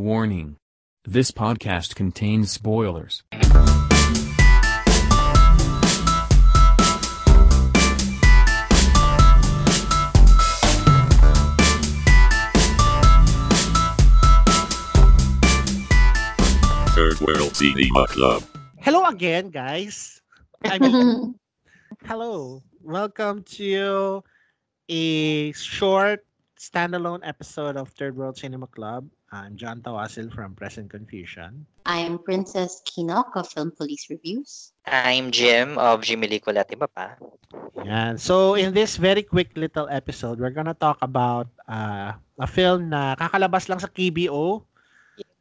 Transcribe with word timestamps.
Warning. 0.00 0.56
This 1.04 1.30
podcast 1.30 1.94
contains 1.94 2.50
spoilers. 2.50 3.22
Third 16.96 17.20
World 17.20 17.54
Cinema 17.54 18.06
Club. 18.06 18.42
Hello 18.78 19.04
again, 19.04 19.50
guys. 19.50 20.22
I 20.64 20.78
mean, 20.78 21.34
hello. 22.06 22.62
Welcome 22.80 23.42
to 23.60 24.24
a 24.88 25.52
short 25.52 26.24
standalone 26.58 27.20
episode 27.22 27.76
of 27.76 27.90
Third 27.90 28.16
World 28.16 28.38
Cinema 28.38 28.66
Club. 28.66 29.06
I'm 29.30 29.54
John 29.54 29.78
Tawasil 29.78 30.34
from 30.34 30.58
Present 30.58 30.90
Confusion. 30.90 31.62
I'm 31.86 32.18
Princess 32.18 32.82
Kinok 32.82 33.30
of 33.38 33.46
Film 33.46 33.70
Police 33.70 34.10
Reviews. 34.10 34.74
I'm 34.90 35.30
Jim 35.30 35.78
of 35.78 36.02
Jimilicula 36.02 36.66
Iba 36.66 36.90
pa. 36.90 37.14
Yan. 37.86 38.18
So, 38.18 38.58
in 38.58 38.74
this 38.74 38.98
very 38.98 39.22
quick 39.22 39.54
little 39.54 39.86
episode, 39.86 40.42
we're 40.42 40.50
gonna 40.50 40.74
talk 40.74 40.98
about 40.98 41.46
uh, 41.70 42.18
a 42.42 42.48
film 42.50 42.90
na 42.90 43.14
kakalabas 43.14 43.70
lang 43.70 43.78
sa 43.78 43.86
KBO. 43.86 44.66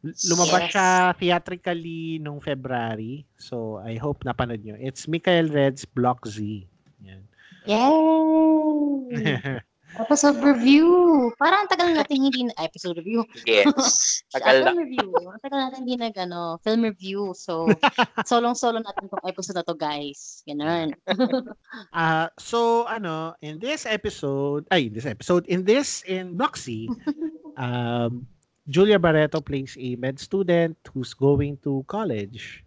Lumabas 0.06 0.70
Yes. 0.70 0.72
siya 0.78 0.90
theatrically 1.18 2.22
nung 2.22 2.38
February. 2.46 3.26
So, 3.42 3.82
I 3.82 3.98
hope 3.98 4.22
napanood 4.22 4.62
nyo. 4.62 4.78
It's 4.78 5.10
Michael 5.10 5.50
Red's 5.50 5.84
Block 5.90 6.30
Z. 6.30 6.38
Yan. 7.02 7.26
Yay! 7.66 9.58
episode 10.00 10.40
review! 10.40 11.30
Parang 11.36 11.68
ang 11.68 11.70
tagal 11.70 11.92
natin 12.00 12.24
hindi 12.24 12.48
na 12.48 12.56
episode 12.64 12.96
review. 12.98 13.28
Yes. 13.44 14.24
Tagal 14.34 14.64
film 14.64 14.80
review. 14.80 15.10
Ang 15.28 15.42
tagal 15.44 15.60
natin 15.60 15.80
hindi 15.84 16.00
nag 16.00 16.16
ano, 16.16 16.56
film 16.64 16.88
review. 16.88 17.36
So, 17.36 17.68
solong-solo 18.30 18.80
natin 18.80 19.12
tong 19.12 19.26
episode 19.28 19.60
na 19.60 19.66
to, 19.68 19.76
guys. 19.76 20.46
Ganun. 20.48 20.96
Uh, 21.92 22.30
so 22.40 22.86
ano, 22.88 23.36
in 23.44 23.60
this 23.60 23.84
episode, 23.90 24.64
ay, 24.72 24.88
in 24.88 24.94
this 24.96 25.10
episode, 25.10 25.44
in 25.52 25.66
this, 25.68 26.06
in 26.08 26.38
Bloxy, 26.40 26.88
um, 27.60 28.24
Julia 28.70 29.02
Barreto 29.02 29.42
plays 29.42 29.76
a 29.82 29.98
med 29.98 30.22
student 30.22 30.78
who's 30.94 31.18
going 31.18 31.58
to 31.66 31.84
college. 31.90 32.64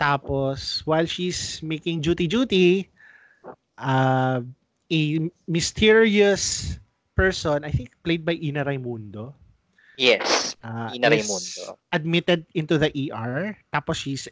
Tapos, 0.00 0.84
while 0.84 1.04
she's 1.04 1.60
making 1.62 2.00
duty-duty, 2.00 2.88
uh, 3.78 4.40
a 4.90 5.30
mysterious 5.46 6.78
person, 7.14 7.64
I 7.64 7.70
think 7.70 7.90
played 8.04 8.24
by 8.24 8.34
Ina 8.40 8.64
Raimundo, 8.64 9.34
Yes. 9.96 10.56
uh, 10.62 10.94
Ina 10.94 11.08
Raimundo. 11.10 11.78
admitted 11.92 12.46
into 12.54 12.78
the 12.78 12.90
ER. 12.94 13.56
Tapos 13.72 13.96
she's 13.96 14.28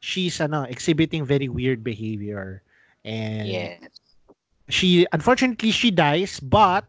she's 0.00 0.40
ano 0.40 0.62
exhibiting 0.68 1.24
very 1.24 1.48
weird 1.48 1.82
behavior 1.84 2.62
and 3.04 3.70
Yes. 3.78 3.90
she 4.68 5.06
unfortunately 5.12 5.70
she 5.70 5.90
dies 5.90 6.38
but 6.40 6.86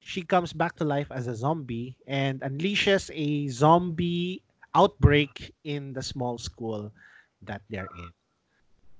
she 0.00 0.22
comes 0.22 0.52
back 0.52 0.76
to 0.76 0.84
life 0.84 1.10
as 1.10 1.26
a 1.26 1.34
zombie 1.34 1.96
and 2.06 2.40
unleashes 2.40 3.10
a 3.14 3.48
zombie 3.48 4.42
outbreak 4.74 5.52
in 5.64 5.92
the 5.92 6.02
small 6.02 6.38
school 6.38 6.92
that 7.42 7.62
they're 7.70 7.90
in. 7.92 8.10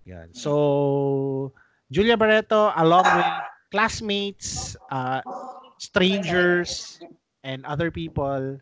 Yeah. 0.05 0.27
So 0.33 1.53
Julia 1.91 2.17
Barreto 2.17 2.73
along 2.77 3.05
with 3.05 3.31
classmates, 3.71 4.77
uh, 4.91 5.21
strangers 5.77 7.01
and 7.45 7.67
other 7.67 7.91
people 7.91 8.57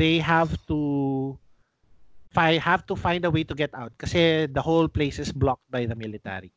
they 0.00 0.16
have 0.16 0.56
to 0.64 1.36
fi- 2.32 2.56
have 2.56 2.88
to 2.88 2.96
find 2.96 3.24
a 3.28 3.30
way 3.30 3.44
to 3.44 3.52
get 3.52 3.68
out 3.76 3.92
kasi 4.00 4.48
the 4.48 4.62
whole 4.64 4.88
place 4.88 5.20
is 5.20 5.28
blocked 5.28 5.68
by 5.68 5.84
the 5.84 5.94
military. 5.94 6.48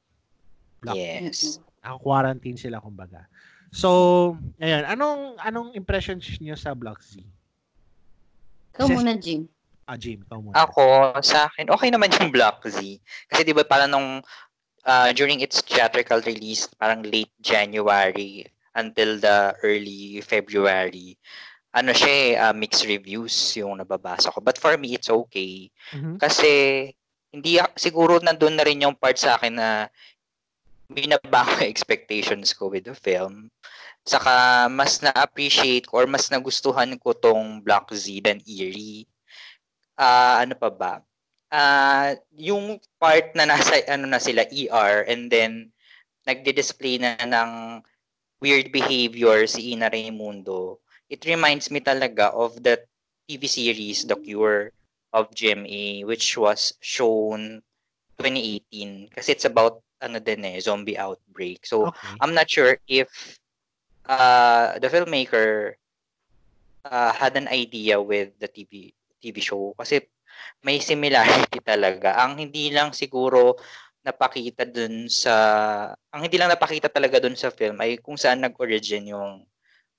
Blocked 0.79 0.97
Yes. 0.97 1.59
Naka-quarantine 1.83 2.55
sila 2.55 2.79
kumbaga. 2.79 3.27
So, 3.73 4.37
ayun, 4.61 4.87
anong 4.87 5.35
anong 5.43 5.69
impressions 5.75 6.23
niyo 6.39 6.55
sa 6.55 6.71
Block 6.71 7.03
Z? 7.03 7.19
Ikaw 8.77 8.87
muna, 8.87 9.19
Jim. 9.19 9.49
Ah, 9.83 9.99
Jim, 9.99 10.23
ikaw 10.23 10.39
muna. 10.39 10.55
Ako, 10.55 11.11
sa 11.19 11.51
akin, 11.51 11.67
okay 11.67 11.89
naman 11.91 12.07
yung 12.15 12.31
Block 12.31 12.63
Z. 12.63 12.79
Kasi 13.27 13.41
di 13.43 13.51
ba 13.51 13.67
parang 13.67 13.91
nung 13.91 14.23
uh, 14.85 15.11
during 15.13 15.39
its 15.39 15.61
theatrical 15.61 16.21
release, 16.23 16.67
parang 16.79 17.03
late 17.03 17.31
January 17.41 18.47
until 18.75 19.19
the 19.19 19.53
early 19.63 20.21
February, 20.21 21.17
ano 21.73 21.91
siya 21.93 22.13
eh, 22.13 22.29
uh, 22.37 22.53
mixed 22.53 22.85
reviews 22.85 23.33
yung 23.57 23.81
nababasa 23.81 24.29
ko. 24.29 24.41
But 24.41 24.61
for 24.61 24.77
me, 24.77 24.93
it's 24.93 25.09
okay. 25.09 25.69
Mhm. 25.93 26.21
Kasi 26.21 26.51
hindi 27.33 27.57
siguro 27.73 28.21
nandun 28.21 28.53
na 28.53 28.65
rin 28.65 28.85
yung 28.85 28.93
part 28.93 29.17
sa 29.17 29.41
akin 29.41 29.57
na 29.57 29.89
binabago 30.85 31.65
expectations 31.65 32.53
ko 32.53 32.69
with 32.69 32.85
the 32.85 32.93
film. 32.93 33.49
Saka 34.05 34.67
mas 34.69 35.01
na-appreciate 35.01 35.89
ko 35.89 36.03
or 36.03 36.07
mas 36.11 36.29
nagustuhan 36.29 36.93
ko 37.01 37.17
tong 37.17 37.63
Block 37.65 37.89
Z 37.95 38.05
than 38.21 38.43
Eerie. 38.45 39.09
Ah, 39.97 40.43
ano 40.45 40.53
pa 40.53 40.69
ba? 40.69 40.93
Ah, 41.53 42.17
yung 42.33 42.81
part 42.97 43.29
na 43.37 43.45
nasa 43.45 43.77
ano 43.85 44.09
na 44.09 44.17
sila 44.17 44.41
ER 44.49 45.05
and 45.05 45.29
then 45.29 45.69
nagdi-display 46.25 46.97
na 46.97 47.13
ng 47.21 47.77
weird 48.41 48.73
behavior 48.73 49.45
si 49.45 49.77
Ina 49.77 49.93
Raimundo. 49.93 50.81
It 51.13 51.29
reminds 51.29 51.69
me 51.69 51.77
talaga 51.77 52.33
of 52.33 52.57
the 52.65 52.81
TV 53.29 53.45
series 53.45 54.01
The 54.09 54.17
Cure 54.17 54.73
of 55.13 55.29
GMA 55.29 56.09
which 56.09 56.33
was 56.41 56.73
shown 56.81 57.61
2018 58.17 59.13
kasi 59.13 59.37
it's 59.37 59.45
about 59.45 59.77
ano 60.01 60.17
din 60.17 60.41
eh 60.49 60.57
zombie 60.57 60.97
outbreak. 60.97 61.69
So 61.69 61.93
Okay. 61.93 62.17
I'm 62.17 62.33
not 62.33 62.49
sure 62.49 62.81
if 62.89 63.13
uh, 64.09 64.81
the 64.81 64.89
filmmaker 64.89 65.77
uh, 66.81 67.13
had 67.13 67.37
an 67.37 67.45
idea 67.45 68.01
with 68.01 68.33
the 68.41 68.49
TV 68.49 68.89
TV 69.21 69.37
show 69.37 69.77
kasi 69.77 70.01
may 70.63 70.79
similarity 70.79 71.59
talaga. 71.63 72.19
Ang 72.23 72.47
hindi 72.47 72.71
lang 72.71 72.95
siguro 72.95 73.57
napakita 74.03 74.67
dun 74.67 75.07
sa 75.07 75.33
ang 76.11 76.21
hindi 76.27 76.35
lang 76.35 76.51
napakita 76.51 76.91
talaga 76.91 77.23
dun 77.23 77.39
sa 77.39 77.49
film 77.49 77.79
ay 77.79 77.95
kung 78.03 78.19
saan 78.19 78.43
nag-origin 78.43 79.15
yung 79.15 79.47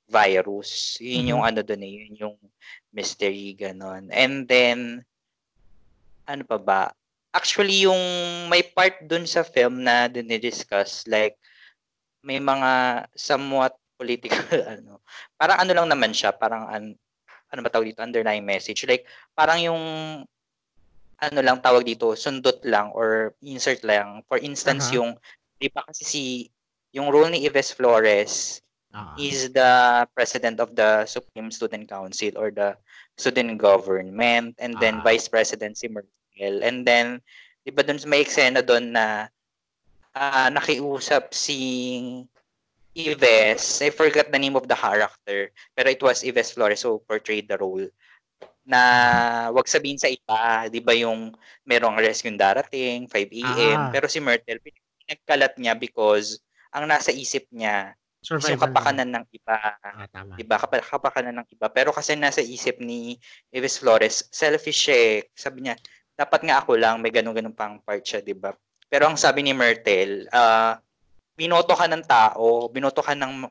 virus. 0.09 1.01
Yun 1.01 1.37
yung 1.37 1.43
ano 1.43 1.65
dun 1.65 1.81
eh, 1.81 2.05
yun 2.05 2.15
yung 2.21 2.37
mystery 2.93 3.57
ganon. 3.57 4.13
And 4.13 4.45
then 4.45 5.01
ano 6.29 6.43
pa 6.45 6.61
ba? 6.61 6.83
Actually 7.33 7.89
yung 7.89 7.99
may 8.53 8.63
part 8.63 9.01
dun 9.09 9.25
sa 9.25 9.43
film 9.43 9.83
na 9.83 10.07
dinidiscuss 10.07 11.09
like 11.09 11.41
may 12.25 12.41
mga 12.41 13.05
somewhat 13.17 13.77
political 13.97 14.45
ano. 14.77 15.01
Parang 15.37 15.65
ano 15.65 15.73
lang 15.73 15.89
naman 15.89 16.13
siya, 16.13 16.33
parang 16.37 16.69
an, 16.69 16.93
ano 17.53 17.61
ba 17.61 17.71
tawag 17.73 17.93
dito, 17.93 18.05
underlying 18.05 18.45
message. 18.45 18.85
Like 18.85 19.09
parang 19.33 19.61
yung 19.65 19.83
ano 21.21 21.41
lang 21.43 21.63
tawag 21.63 21.87
dito, 21.87 22.15
sundot 22.19 22.59
lang 22.67 22.91
or 22.95 23.35
insert 23.45 23.83
lang. 23.87 24.23
For 24.27 24.39
instance, 24.39 24.91
Aha. 24.91 24.95
yung 24.99 25.11
di 25.59 25.71
ba 25.71 25.87
kasi 25.87 26.03
si 26.03 26.23
yung 26.95 27.11
role 27.11 27.31
ni 27.31 27.47
Ives 27.47 27.75
Flores 27.75 28.61
Ah. 28.95 29.11
is 29.19 29.51
the 29.51 30.07
president 30.15 30.63
of 30.63 30.71
the 30.79 31.03
Supreme 31.11 31.51
Student 31.51 31.91
Council 31.91 32.31
or 32.39 32.55
the 32.55 32.79
student 33.19 33.59
government 33.59 34.55
and 34.63 34.79
then 34.79 35.03
Ah. 35.03 35.03
vice 35.03 35.27
president 35.27 35.75
si 35.75 35.91
Merkel 35.91 36.63
and 36.63 36.87
then 36.87 37.19
di 37.67 37.75
ba 37.75 37.83
doon 37.83 37.99
may 38.07 38.23
eksena 38.23 38.63
doon 38.63 38.95
na 38.95 39.27
ah, 40.15 40.47
nakiusap 40.47 41.35
si 41.35 41.59
Ives 42.95 43.83
I 43.83 43.91
forgot 43.91 44.31
the 44.31 44.39
name 44.39 44.55
of 44.55 44.71
the 44.71 44.79
character 44.79 45.51
pero 45.75 45.91
it 45.91 45.99
was 45.99 46.23
Ives 46.23 46.55
Flores 46.55 46.87
who 46.87 47.03
portrayed 47.03 47.51
the 47.51 47.59
role 47.59 47.83
na 48.65 48.81
wag 49.53 49.69
sabihin 49.69 49.97
sa 49.97 50.09
iba, 50.09 50.67
'di 50.67 50.81
ba 50.81 50.93
yung 50.93 51.33
merong 51.63 51.97
rescue 51.97 52.33
darating 52.33 53.05
5 53.07 53.29
AM 53.31 53.79
Ah. 53.79 53.91
pero 53.93 54.09
si 54.09 54.19
Myrtle 54.19 54.61
pinagkalat 54.61 55.57
niya 55.57 55.73
because 55.73 56.41
ang 56.73 56.89
nasa 56.89 57.13
isip 57.13 57.45
niya 57.51 57.93
Survival. 58.19 58.73
kapakanan 58.73 59.09
ng 59.13 59.25
iba. 59.31 59.77
Ah, 59.77 60.09
tama. 60.09 60.33
'Di 60.35 60.43
ba? 60.43 60.57
Kapa- 60.57 60.81
kapakanan 60.81 61.37
ng 61.39 61.49
iba. 61.51 61.69
Pero 61.69 61.93
kasi 61.93 62.17
nasa 62.17 62.41
isip 62.41 62.81
ni 62.81 63.21
Ives 63.53 63.77
Flores, 63.77 64.25
selfish 64.33 64.89
siya 64.89 64.97
eh. 64.97 65.29
Sabi 65.31 65.61
niya, 65.61 65.77
dapat 66.17 66.41
nga 66.43 66.65
ako 66.65 66.81
lang, 66.81 67.05
may 67.05 67.13
ganun-ganun 67.13 67.53
pang 67.53 67.77
part 67.79 68.01
siya, 68.01 68.25
'di 68.25 68.33
ba? 68.33 68.57
Pero 68.89 69.07
ang 69.07 69.21
sabi 69.21 69.45
ni 69.45 69.53
Myrtle, 69.53 70.25
ah 70.33 70.81
binoto 71.35 71.75
ka 71.75 71.85
ng 71.85 72.05
tao, 72.07 72.71
binoto 72.71 73.03
ka 73.03 73.13
ng 73.13 73.45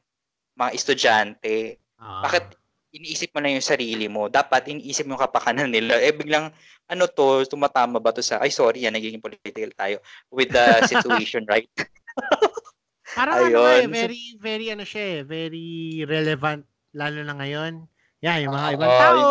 mga 0.56 0.72
estudyante. 0.74 1.78
Ah. 2.00 2.24
Bakit 2.26 2.63
iniisip 2.94 3.34
mo 3.34 3.42
na 3.42 3.50
yung 3.50 3.66
sarili 3.66 4.06
mo? 4.06 4.30
Dapat 4.30 4.70
iniisip 4.70 5.10
mo 5.10 5.18
yung 5.18 5.26
kapakanan 5.26 5.74
nila. 5.74 5.98
Eh 5.98 6.14
biglang, 6.14 6.54
ano 6.86 7.04
to, 7.10 7.42
tumatama 7.50 7.98
ba 7.98 8.14
to 8.14 8.22
sa, 8.22 8.38
ay 8.38 8.54
sorry, 8.54 8.86
yan, 8.86 8.94
nagiging 8.94 9.20
political 9.20 9.70
tayo 9.74 9.98
with 10.30 10.54
the 10.54 10.66
situation, 10.92 11.42
right? 11.50 11.68
Parang 13.18 13.50
ano 13.50 13.62
eh, 13.70 13.86
Ayun. 13.86 13.94
very, 13.94 14.24
very 14.42 14.66
ano 14.74 14.86
siya 14.86 15.04
eh, 15.04 15.20
very 15.22 16.02
relevant, 16.06 16.66
lalo 16.98 17.20
na 17.22 17.34
ngayon. 17.38 17.86
Yeah, 18.24 18.42
yung 18.42 18.56
mga 18.56 18.70
Oo, 18.70 18.76
ibang 18.78 18.94
tao, 18.98 19.22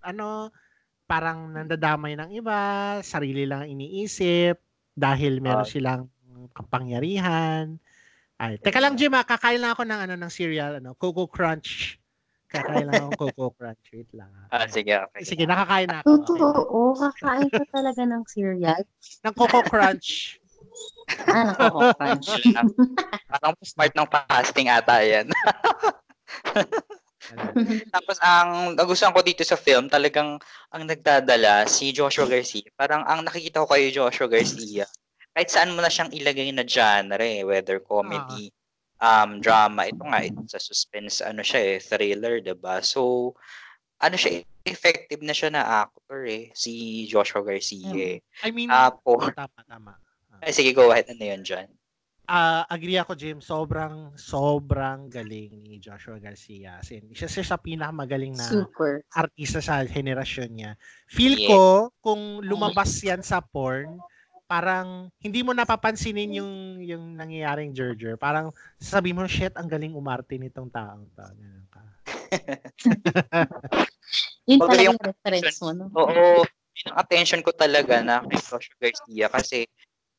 ano, 0.00 0.28
parang 1.04 1.52
nandadamay 1.52 2.16
ng 2.16 2.30
iba, 2.32 2.96
sarili 3.04 3.44
lang 3.44 3.66
ang 3.68 3.70
iniisip, 3.76 4.56
dahil 4.96 5.44
meron 5.44 5.64
Ah. 5.64 5.68
silang 5.68 6.02
kapangyarihan. 6.56 7.76
Ay, 8.40 8.56
teka 8.60 8.80
lang, 8.80 8.96
Jim, 8.96 9.12
ah, 9.12 9.24
kakain 9.28 9.60
lang 9.60 9.76
ako 9.76 9.84
ng 9.84 10.00
ano 10.08 10.14
ng 10.16 10.32
cereal, 10.32 10.80
ano, 10.80 10.96
Coco 10.96 11.28
Crunch. 11.28 12.01
Kakain 12.52 12.84
lang 12.84 12.94
ako 13.00 13.08
ng 13.08 13.16
Coco 13.18 13.46
Crunch. 13.56 13.86
Wait 13.96 14.10
lang. 14.12 14.30
Ah, 14.52 14.68
sige, 14.68 14.92
okay. 14.92 15.20
Sige, 15.24 15.44
nakakain 15.48 15.88
na 15.88 16.04
ako. 16.04 16.06
Okay. 16.06 16.20
Totoo, 16.20 16.78
kakain 17.00 17.48
ka 17.48 17.64
talaga 17.72 18.02
ng 18.04 18.22
cereal. 18.28 18.82
Ng 19.24 19.34
Coco 19.34 19.60
Crunch. 19.64 20.42
Ah, 21.28 21.52
nakaka-crunch. 21.52 22.30
Parang 23.32 23.54
part 23.56 23.92
ng 23.92 24.08
fasting 24.08 24.68
ata 24.68 24.96
yan. 25.04 25.26
Tapos 27.88 28.16
ang 28.20 28.76
nagustuhan 28.76 29.14
ko 29.14 29.20
dito 29.24 29.42
sa 29.44 29.56
film, 29.56 29.88
talagang 29.88 30.36
ang 30.72 30.82
nagdadala 30.84 31.68
si 31.68 31.92
Joshua 31.92 32.28
Garcia. 32.28 32.68
Parang 32.76 33.04
ang 33.04 33.24
nakikita 33.24 33.64
ko 33.64 33.66
kay 33.68 33.92
Joshua 33.92 34.28
Garcia, 34.28 34.84
kahit 35.32 35.48
saan 35.48 35.72
mo 35.72 35.80
na 35.80 35.92
siyang 35.92 36.12
ilagay 36.12 36.52
na 36.52 36.64
genre, 36.64 37.24
eh, 37.24 37.44
whether 37.44 37.80
comedy, 37.80 38.52
um, 39.02 39.42
drama, 39.42 39.90
ito 39.90 40.02
nga, 40.06 40.22
ito 40.22 40.38
sa 40.46 40.62
suspense, 40.62 41.18
ano 41.20 41.42
siya 41.42 41.76
eh, 41.76 41.82
thriller, 41.82 42.38
'di 42.38 42.54
ba 42.54 42.78
So, 42.80 43.34
ano 43.98 44.14
siya, 44.14 44.46
effective 44.62 45.20
na 45.26 45.34
siya 45.34 45.50
na 45.50 45.62
actor 45.82 46.22
eh, 46.26 46.54
si 46.54 47.04
Joshua 47.10 47.42
Garcia. 47.42 47.90
eh. 47.90 48.22
I 48.46 48.50
mean, 48.54 48.70
Tapos, 48.70 49.34
tama, 49.34 49.60
tama. 49.66 49.92
ay, 50.42 50.54
sige, 50.54 50.70
go 50.70 50.90
ahead, 50.94 51.10
ano 51.10 51.22
yun 51.22 51.42
dyan? 51.42 51.66
Ah, 52.26 52.64
agree 52.70 52.96
ako, 52.96 53.18
Jim. 53.18 53.38
Sobrang, 53.42 54.14
sobrang 54.14 55.10
galing 55.10 55.58
ni 55.58 55.82
Joshua 55.82 56.16
Garcia. 56.22 56.78
As 56.78 56.88
in, 56.94 57.10
isa 57.10 57.26
siya 57.26 57.44
sa 57.44 57.58
pinakamagaling 57.58 58.38
na 58.38 58.46
Super. 58.46 59.02
artista 59.12 59.58
sa 59.58 59.82
henerasyon 59.82 60.50
niya. 60.54 60.70
Feel 61.10 61.34
Yeah. 61.36 61.50
ko, 61.50 61.60
kung 62.00 62.40
lumabas 62.40 62.94
yan 63.02 63.20
sa 63.26 63.42
porn, 63.42 63.98
parang 64.52 65.08
hindi 65.24 65.40
mo 65.40 65.56
napapansinin 65.56 66.36
yung 66.36 66.52
yung 66.84 67.16
nangyayaring 67.16 67.72
Jerjer. 67.72 68.20
Parang 68.20 68.52
sabi 68.76 69.16
mo, 69.16 69.24
shit, 69.24 69.56
ang 69.56 69.64
galing 69.64 69.96
umarte 69.96 70.36
nitong 70.36 70.68
taong 70.68 71.08
to. 71.16 71.24
Ganun 71.24 71.66
ka. 71.72 71.80
Yun 74.52 74.60
talaga 74.60 74.88
yung 74.92 75.00
reference 75.00 75.56
mo, 75.64 75.72
no? 75.72 75.88
Oo, 75.96 76.44
yun 76.44 76.86
ang 76.92 77.00
attention 77.00 77.40
ko 77.40 77.56
talaga 77.56 78.04
na 78.04 78.20
kay 78.28 78.36
Joshua 78.36 78.76
Garcia 78.76 79.26
kasi 79.32 79.64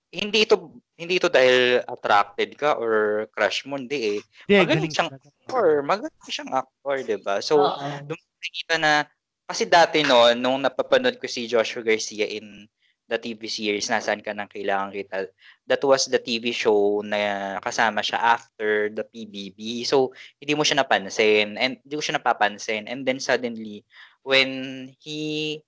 hindi 0.10 0.50
ito 0.50 0.82
hindi 0.98 1.22
ito 1.22 1.30
dahil 1.30 1.86
attracted 1.86 2.58
ka 2.58 2.82
or 2.82 3.26
crush 3.30 3.70
mo, 3.70 3.78
hindi 3.78 4.18
eh. 4.18 4.20
Magaling 4.50 4.90
galing 4.90 4.94
siyang 4.94 5.12
talaga. 5.14 5.54
Or 5.54 5.86
magaling 5.86 6.26
siyang 6.26 6.52
actor, 6.58 6.96
'di 7.06 7.18
ba? 7.22 7.38
So, 7.42 7.70
Oo. 7.70 7.90
nakikita 8.10 8.82
na 8.82 9.06
kasi 9.46 9.70
dati 9.70 10.02
no 10.02 10.26
nung 10.34 10.64
napapanood 10.64 11.22
ko 11.22 11.30
si 11.30 11.46
Joshua 11.46 11.86
Garcia 11.86 12.26
in 12.26 12.66
the 13.08 13.20
TV 13.20 13.46
series 13.52 13.92
Nasaan 13.92 14.24
ka 14.24 14.32
nang 14.32 14.50
kailangan 14.50 14.96
kita. 14.96 15.28
That 15.68 15.84
was 15.84 16.08
the 16.08 16.20
TV 16.20 16.56
show 16.56 17.04
na 17.04 17.60
kasama 17.60 18.00
siya 18.00 18.20
after 18.40 18.90
the 18.90 19.04
PBB 19.04 19.84
so 19.84 20.16
hindi 20.40 20.54
mo 20.56 20.64
siya 20.64 20.82
napansin 20.84 21.60
and 21.60 21.80
hindi 21.84 21.94
ko 21.94 22.04
siya 22.04 22.18
napapansin. 22.20 22.88
And 22.88 23.04
then 23.04 23.20
suddenly 23.20 23.84
when 24.24 24.92
he 25.04 25.62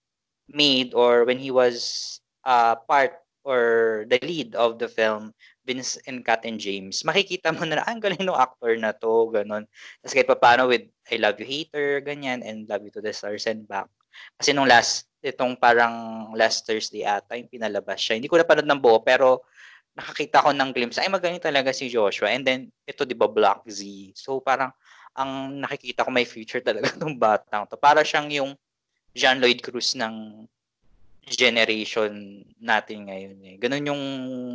made 0.47 0.93
or 0.93 1.25
when 1.25 1.37
he 1.41 1.51
was 1.51 2.19
uh, 2.45 2.75
part 2.87 3.19
or 3.45 4.05
the 4.09 4.17
lead 4.25 4.57
of 4.57 4.81
the 4.81 4.89
film 4.89 5.33
Vince 5.65 5.97
and 6.05 6.21
Kat 6.25 6.45
and 6.45 6.61
James 6.61 7.01
makikita 7.01 7.49
mo 7.53 7.65
na 7.65 7.81
"Ah, 7.81 7.93
ang 7.93 8.01
galing 8.01 8.21
ng 8.21 8.33
actor 8.33 8.73
na 8.77 8.93
to 8.93 9.33
ganon. 9.33 9.65
Tapos 10.01 10.13
kahit 10.13 10.29
pa 10.29 10.37
paano 10.37 10.69
with 10.69 10.85
I 11.09 11.17
Love 11.17 11.41
You 11.41 11.45
Hater, 11.49 12.01
ganyan, 12.05 12.41
and 12.45 12.69
Love 12.69 12.85
You 12.85 12.93
to 12.97 13.01
the 13.01 13.13
Stars 13.13 13.45
and 13.49 13.65
Back. 13.65 13.89
Kasi 14.35 14.51
nung 14.51 14.67
last, 14.67 15.07
itong 15.23 15.57
parang 15.57 16.29
last 16.37 16.67
Thursday 16.67 17.01
ata, 17.01 17.39
yung 17.39 17.49
pinalabas 17.49 17.97
siya. 17.97 18.19
Hindi 18.19 18.29
ko 18.29 18.37
napanood 18.37 18.67
ng 18.67 18.81
buo, 18.81 19.01
pero 19.01 19.47
nakakita 19.95 20.43
ko 20.43 20.51
ng 20.51 20.69
glimpse. 20.75 20.99
Ay, 20.99 21.07
magaling 21.07 21.39
talaga 21.39 21.71
si 21.71 21.87
Joshua. 21.87 22.29
And 22.29 22.43
then, 22.43 22.61
ito, 22.83 23.07
di 23.07 23.15
ba, 23.15 23.31
Black 23.31 23.63
Z. 23.71 23.81
So, 24.13 24.43
parang, 24.43 24.75
ang 25.15 25.63
nakikita 25.63 26.03
ko 26.03 26.11
may 26.11 26.27
future 26.27 26.59
talaga 26.59 26.91
ng 26.99 27.15
batang 27.15 27.63
to. 27.71 27.79
Para 27.79 28.03
siyang 28.03 28.27
yung 28.29 28.51
Jean 29.15 29.39
Lloyd 29.39 29.63
Cruz 29.63 29.95
ng 29.95 30.43
generation 31.25 32.43
natin 32.61 33.09
ngayon 33.09 33.37
eh. 33.41 33.55
Ganun 33.57 33.89
yung 33.89 34.03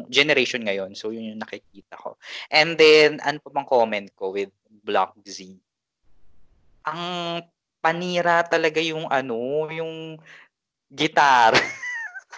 generation 0.06 0.62
ngayon. 0.62 0.94
So, 0.94 1.10
yun 1.10 1.34
yung 1.34 1.42
nakikita 1.42 1.98
ko. 1.98 2.14
And 2.52 2.78
then, 2.78 3.18
ano 3.24 3.42
pa 3.42 3.50
bang 3.50 3.66
comment 3.66 4.08
ko 4.14 4.36
with 4.36 4.52
Black 4.84 5.16
Z? 5.26 5.56
Ang 6.86 7.02
panira 7.80 8.44
talaga 8.44 8.78
yung 8.80 9.08
ano, 9.08 9.66
yung 9.72 10.20
gitar. 10.92 11.56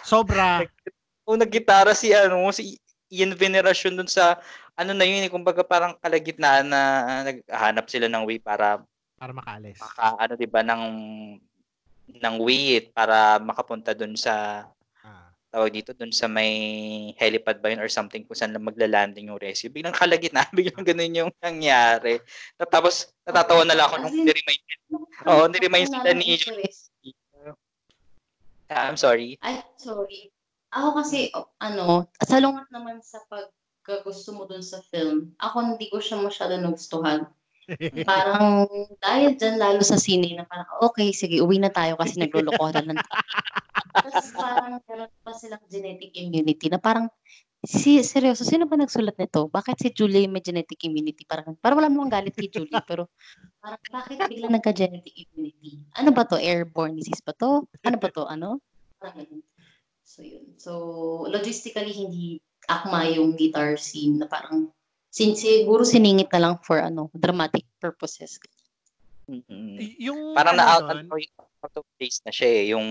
Sobra. 0.03 0.63
o 1.27 1.35
naggitara 1.39 1.95
si 1.95 2.11
ano, 2.11 2.51
si 2.51 2.75
Ian 3.13 3.35
Veneracion 3.37 3.95
dun 3.95 4.09
sa 4.09 4.39
ano 4.73 4.91
na 4.91 5.05
yun, 5.05 5.21
eh, 5.21 5.29
kumbaga 5.29 5.61
parang 5.61 5.93
kalagitnaan 6.01 6.65
na 6.65 6.81
naghahanap 7.29 7.85
sila 7.85 8.09
ng 8.09 8.25
way 8.25 8.41
para 8.41 8.81
Para 9.21 9.31
makaalis. 9.31 9.77
maka 9.77 10.17
ano 10.17 10.33
'di 10.33 10.47
ba 10.49 10.65
ng 10.65 10.83
ng 12.09 12.35
way 12.41 12.81
para 12.91 13.37
makapunta 13.39 13.93
dun 13.93 14.17
sa. 14.17 14.65
Tawag 15.53 15.69
dito 15.69 15.93
dun 15.93 16.09
sa 16.09 16.25
may 16.25 16.49
helipad 17.21 17.61
ba 17.61 17.69
yun 17.69 17.77
or 17.77 17.85
something 17.85 18.25
kung 18.25 18.33
saan 18.33 18.57
lang 18.57 18.65
magla-landing 18.65 19.29
yung 19.29 19.37
rescue. 19.37 19.69
Biglang 19.69 19.93
kalagitnaan, 19.93 20.49
biglang 20.57 20.81
ganun 20.81 21.13
yung 21.13 21.31
nangyari. 21.37 22.17
Tapos 22.57 23.13
natatawa 23.21 23.61
na 23.61 23.77
lang 23.77 23.85
ako 23.85 23.95
nung 24.01 24.17
ni-remind. 24.25 24.63
Oo, 25.29 25.45
ni-remind 25.53 25.93
sila 25.93 26.11
ni. 26.17 26.41
Ah, 28.73 28.89
I'm 28.89 28.97
sorry. 28.97 29.37
Ay, 29.45 29.61
sorry. 29.77 30.33
Ako 30.73 30.97
kasi, 30.97 31.29
ano, 31.61 32.09
salungat 32.25 32.65
naman 32.73 32.97
sa 33.05 33.21
pagkagusto 33.29 34.33
mo 34.33 34.49
dun 34.49 34.65
sa 34.65 34.81
film, 34.89 35.37
ako 35.37 35.77
hindi 35.77 35.85
ko 35.93 36.01
siya 36.01 36.17
masyado 36.17 36.57
nagustuhan. 36.57 37.29
Parang 38.09 38.67
dahil 38.99 39.39
dyan 39.39 39.55
lalo 39.55 39.81
sa 39.81 39.95
sine 39.95 40.35
na 40.35 40.43
parang, 40.43 40.67
okay, 40.83 41.15
sige, 41.15 41.39
uwi 41.39 41.59
na 41.59 41.71
tayo 41.71 41.95
kasi 41.95 42.19
naglulukohan 42.19 42.91
ng. 42.91 42.99
Tapos 43.93 44.27
parang 44.35 44.81
meron 44.83 45.11
pa 45.21 45.31
silang 45.37 45.63
genetic 45.69 46.11
immunity 46.17 46.67
na 46.67 46.81
parang, 46.81 47.07
si, 47.63 48.03
seryoso, 48.03 48.43
sino 48.43 48.67
ba 48.67 48.75
nagsulat 48.75 49.15
nito? 49.15 49.47
Bakit 49.47 49.75
si 49.79 49.87
Julie 49.95 50.27
may 50.27 50.43
genetic 50.43 50.83
immunity? 50.83 51.23
Parang, 51.23 51.55
parang 51.63 51.79
wala 51.79 51.87
namang 51.87 52.11
galit 52.11 52.35
kay 52.35 52.51
Julie, 52.51 52.73
pero 52.89 53.07
parang 53.63 53.79
bakit 53.89 54.19
biglang 54.27 54.53
nagka-genetic 54.59 55.15
immunity? 55.15 55.79
Ano 55.95 56.11
ba 56.11 56.27
to? 56.27 56.35
Airborne 56.35 56.99
disease 56.99 57.23
ba 57.23 57.31
to? 57.37 57.63
Ano 57.87 57.97
ba 57.97 58.11
to? 58.11 58.27
Ano? 58.27 58.59
So, 60.03 60.19
yun. 60.19 60.59
So, 60.59 60.71
logistically, 61.31 61.95
hindi 61.95 62.43
akma 62.67 63.07
yung 63.11 63.35
guitar 63.39 63.79
scene 63.79 64.19
na 64.19 64.27
parang 64.27 64.71
siguro 65.13 65.85
siningit 65.85 66.33
na 66.33 66.41
lang 66.41 66.53
for 66.65 66.81
ano 66.81 67.13
dramatic 67.13 67.69
purposes. 67.77 68.41
Mm-mm. 69.29 69.77
Y- 69.79 70.09
yung 70.09 70.33
Parang 70.33 70.57
ano 70.57 70.65
na 70.65 70.73
out, 70.73 70.83
dun, 70.89 71.07
out 71.63 71.75
of 71.79 71.85
place 71.95 72.19
na 72.25 72.31
siya 72.33 72.49
eh, 72.49 72.63
yung, 72.75 72.85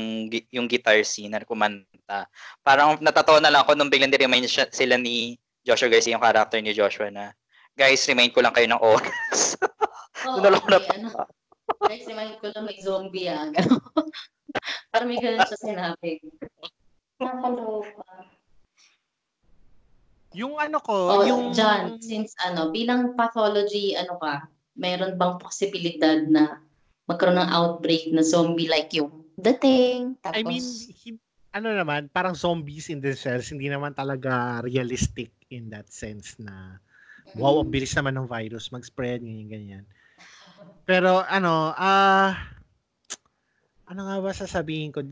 yung 0.49 0.67
guitar 0.71 0.97
scene 1.05 1.29
na 1.29 1.45
kumanta. 1.45 2.31
Parang 2.64 2.97
natatawa 3.02 3.43
na 3.43 3.52
lang 3.52 3.62
ako 3.67 3.76
nung 3.76 3.93
biglang 3.93 4.09
ni-remind 4.09 4.49
siya, 4.49 4.71
sila 4.73 4.97
ni 4.97 5.37
Joshua 5.61 5.93
Garcia, 5.93 6.17
yung 6.17 6.25
character 6.25 6.59
ni 6.62 6.73
Joshua 6.73 7.12
na, 7.12 7.37
guys, 7.76 8.00
remind 8.09 8.33
ko 8.33 8.41
lang 8.41 8.55
kayo 8.57 8.71
ng 8.71 8.81
oras. 8.81 9.59
Oo, 10.26 10.38
na 10.41 10.57
ako 10.57 10.67
may 10.71 10.79
natawa. 10.79 10.95
ano, 10.97 11.09
guys, 11.85 12.05
remind 12.09 12.35
ko 12.41 12.47
lang 12.49 12.64
may 12.64 12.79
zombie 12.81 13.29
ah. 13.29 13.50
Parang 14.93 15.09
may 15.09 15.21
ganun 15.21 15.45
siya 15.45 15.59
sinabi. 15.61 16.21
Nakakaloka. 17.21 18.32
Yung 20.33 20.57
ano 20.57 20.79
ko, 20.81 20.95
Oh, 20.95 21.25
yung 21.25 21.53
John, 21.53 22.01
since 22.01 22.33
ano, 22.43 22.73
bilang 22.73 23.15
pathology, 23.15 23.93
ano 23.97 24.17
ka, 24.17 24.49
meron 24.77 25.17
bang 25.21 25.37
posibilidad 25.37 26.25
na 26.25 26.61
magkaroon 27.09 27.39
ng 27.41 27.51
outbreak 27.53 28.09
na 28.15 28.25
zombie 28.25 28.71
like 28.71 28.93
yung 28.97 29.27
dating? 29.37 30.17
Tapos, 30.25 30.39
I 30.39 30.43
mean, 30.47 30.65
hi- 31.05 31.23
ano 31.53 31.69
naman, 31.77 32.09
parang 32.09 32.33
zombies 32.33 32.89
in 32.89 33.05
themselves, 33.05 33.53
hindi 33.53 33.69
naman 33.69 33.93
talaga 33.93 34.65
realistic 34.65 35.29
in 35.53 35.69
that 35.69 35.93
sense 35.93 36.41
na 36.41 36.81
wow, 37.37 37.61
ang 37.61 37.69
bilis 37.69 37.93
naman 37.93 38.17
ng 38.17 38.29
virus 38.29 38.73
mag-spread, 38.73 39.21
ganyan, 39.21 39.49
ganyan. 39.49 39.85
Pero 40.89 41.23
ano, 41.23 41.73
ah 41.77 42.35
ano 43.87 44.01
nga 44.09 44.17
ba 44.25 44.33
sasabihin 44.33 44.91
ko? 44.91 45.05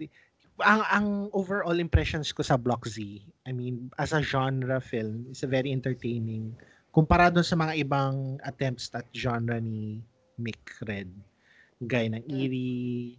Ang 0.62 0.82
ang 0.88 1.06
overall 1.32 1.76
impressions 1.80 2.32
ko 2.32 2.44
sa 2.44 2.60
Block 2.60 2.86
Z, 2.86 3.00
I 3.46 3.52
mean, 3.52 3.90
as 3.96 4.12
a 4.12 4.20
genre 4.20 4.80
film, 4.80 5.28
is 5.32 5.42
a 5.42 5.50
very 5.50 5.72
entertaining 5.72 6.54
kumpara 6.90 7.30
dun 7.30 7.46
sa 7.46 7.54
mga 7.54 7.86
ibang 7.86 8.42
attempts 8.42 8.90
at 8.92 9.06
genre 9.14 9.62
ni 9.62 10.02
Mick 10.38 10.74
Red. 10.84 11.10
Gaya 11.86 12.12
ng 12.12 12.24
Eerie, 12.28 13.16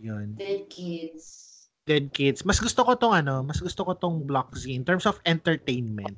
yun. 0.00 0.38
Dead 0.38 0.64
kids. 0.70 1.52
Dead 1.82 2.14
Kids. 2.14 2.46
Mas 2.46 2.62
gusto 2.62 2.86
ko 2.86 2.94
tong 2.94 3.10
ano, 3.10 3.42
mas 3.42 3.58
gusto 3.58 3.82
ko 3.82 3.92
tong 3.98 4.22
Block 4.22 4.54
Z 4.54 4.70
in 4.70 4.86
terms 4.86 5.02
of 5.02 5.18
entertainment. 5.26 6.14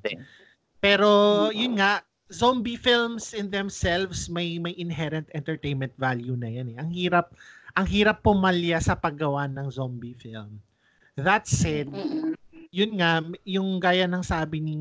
Pero 0.85 1.49
yun 1.57 1.81
nga, 1.81 2.05
zombie 2.29 2.77
films 2.77 3.33
in 3.33 3.49
themselves 3.49 4.29
may 4.29 4.61
may 4.61 4.77
inherent 4.77 5.29
entertainment 5.33 5.93
value 5.97 6.37
na 6.37 6.49
yan 6.53 6.73
eh. 6.73 6.77
Ang 6.77 6.91
hirap 6.93 7.33
ang 7.75 7.87
hirap 7.91 8.23
pumalya 8.23 8.79
sa 8.79 8.95
paggawa 8.95 9.51
ng 9.51 9.69
zombie 9.71 10.15
film. 10.15 10.63
That 11.19 11.47
said, 11.47 11.91
yun 12.75 12.99
nga 12.99 13.23
yung 13.47 13.79
gaya 13.79 14.07
ng 14.07 14.23
sabi 14.23 14.59
ni 14.63 14.75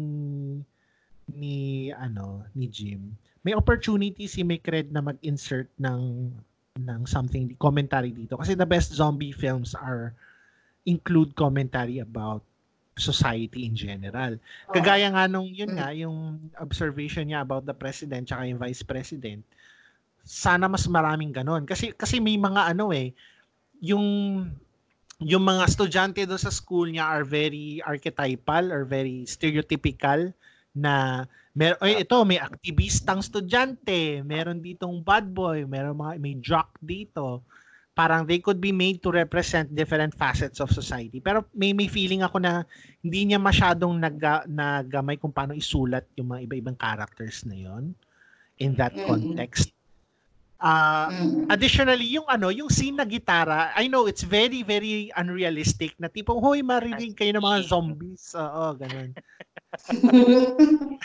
ni 1.33 1.89
ano 1.93 2.43
ni 2.51 2.67
Jim 2.67 3.15
may 3.43 3.53
opportunity 3.53 4.25
si 4.25 4.41
Mikred 4.41 4.89
na 4.89 5.03
mag-insert 5.03 5.67
ng 5.75 6.31
ng 6.73 7.01
something 7.05 7.53
commentary 7.62 8.09
dito. 8.09 8.39
Kasi 8.39 8.57
the 8.57 8.65
best 8.65 8.95
zombie 8.95 9.35
films 9.35 9.77
are 9.77 10.15
include 10.88 11.35
commentary 11.38 12.01
about 12.01 12.41
society 12.97 13.67
in 13.67 13.75
general. 13.75 14.39
Kagaya 14.71 15.12
nga 15.13 15.27
nung 15.27 15.51
yun 15.51 15.75
nga 15.75 15.93
yung 15.93 16.39
observation 16.57 17.29
niya 17.29 17.43
about 17.43 17.67
the 17.67 17.75
president 17.75 18.25
tsaka 18.25 18.47
yung 18.47 18.57
vice 18.57 18.81
president 18.81 19.43
sana 20.24 20.72
mas 20.72 20.88
maraming 20.88 21.36
ganon 21.36 21.68
kasi 21.68 21.92
kasi 21.92 22.24
may 22.24 22.39
mga 22.39 22.72
ano 22.72 22.96
eh 22.96 23.12
yung 23.84 24.08
yung 25.24 25.44
mga 25.44 25.68
estudyante 25.68 26.24
do 26.27 26.39
sa 26.39 26.51
school 26.51 26.92
niya 26.92 27.06
are 27.08 27.27
very 27.27 27.84
archetypal 27.84 28.72
or 28.72 28.84
very 28.88 29.27
stereotypical 29.27 30.32
na 30.74 31.24
mer 31.53 31.77
oy 31.86 32.01
ito 32.01 32.18
may 32.25 32.42
aktivistang 32.42 33.22
estudyante, 33.22 34.25
meron 34.25 34.60
ditong 34.60 35.06
bad 35.06 35.30
boy, 35.30 35.63
meron 35.70 35.96
mga 35.96 36.13
may 36.18 36.36
jock 36.42 36.75
dito. 36.82 37.46
Parang 37.94 38.25
they 38.25 38.42
could 38.42 38.58
be 38.58 38.74
made 38.74 39.06
to 39.06 39.13
represent 39.13 39.70
different 39.70 40.18
facets 40.18 40.58
of 40.58 40.74
society. 40.74 41.22
Pero 41.22 41.46
may 41.53 41.77
may 41.77 41.86
feeling 41.86 42.25
ako 42.25 42.42
na 42.42 42.65
hindi 43.06 43.30
niya 43.30 43.38
masyadong 43.38 44.01
nag 44.01 44.18
nagamay 44.50 45.22
kung 45.22 45.30
paano 45.30 45.53
isulat 45.53 46.10
yung 46.18 46.34
mga 46.34 46.50
iba-ibang 46.50 46.74
characters 46.74 47.46
na 47.46 47.53
yon 47.53 47.94
in 48.58 48.74
that 48.74 48.98
context. 49.06 49.70
Mm. 50.63 51.51
additionally, 51.51 52.08
yung 52.15 52.24
ano, 52.24 52.48
yung 52.48 52.72
scene 52.72 52.96
na 52.96 53.03
gitara, 53.03 53.75
I 53.75 53.91
know 53.91 54.08
it's 54.08 54.24
very 54.24 54.63
very 54.63 55.12
unrealistic 55.20 55.91
na 56.00 56.08
tipong 56.08 56.39
hoy 56.39 56.63
marinig 56.63 57.20
kayo 57.20 57.36
ng 57.36 57.43
mga 57.43 57.67
zombies. 57.67 58.32
Oo, 58.32 58.72
ganun. 58.79 59.12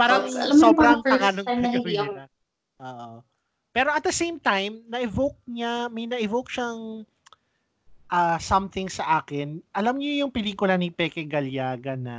Parang 0.00 0.28
Oops, 0.28 0.60
sobrang 0.60 1.00
hindi 1.00 1.96
ako- 1.96 2.12
nila. 2.12 2.24
Oo. 2.84 3.24
Pero 3.72 3.88
at 3.94 4.04
the 4.04 4.12
same 4.12 4.36
time, 4.36 4.84
na-evoke 4.90 5.40
niya, 5.48 5.88
may 5.88 6.04
na-evoke 6.04 6.52
siyang 6.52 7.08
ah, 8.08 8.38
something 8.40 8.88
sa 8.88 9.20
akin. 9.20 9.60
Alam 9.72 10.00
niyo 10.00 10.26
yung 10.26 10.32
pelikula 10.32 10.76
ni 10.76 10.92
Peke 10.92 11.24
Galiaga 11.24 11.96
na 11.96 12.16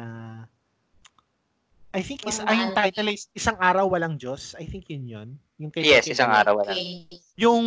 I 1.89 2.01
think 2.01 2.21
is 2.23 2.37
ay, 2.39 2.53
yung 2.55 2.73
title 2.73 3.09
is 3.09 3.25
Isang 3.33 3.57
Araw 3.57 3.89
Walang 3.89 4.21
Diyos. 4.21 4.53
I 4.55 4.65
think 4.65 4.85
yun 4.87 5.05
yun. 5.05 5.29
Yung 5.57 5.73
kay 5.73 5.81
Yes, 5.83 6.05
isang 6.05 6.29
araw 6.29 6.61
wala. 6.61 6.71
Okay. 6.71 7.09
Yung 7.35 7.65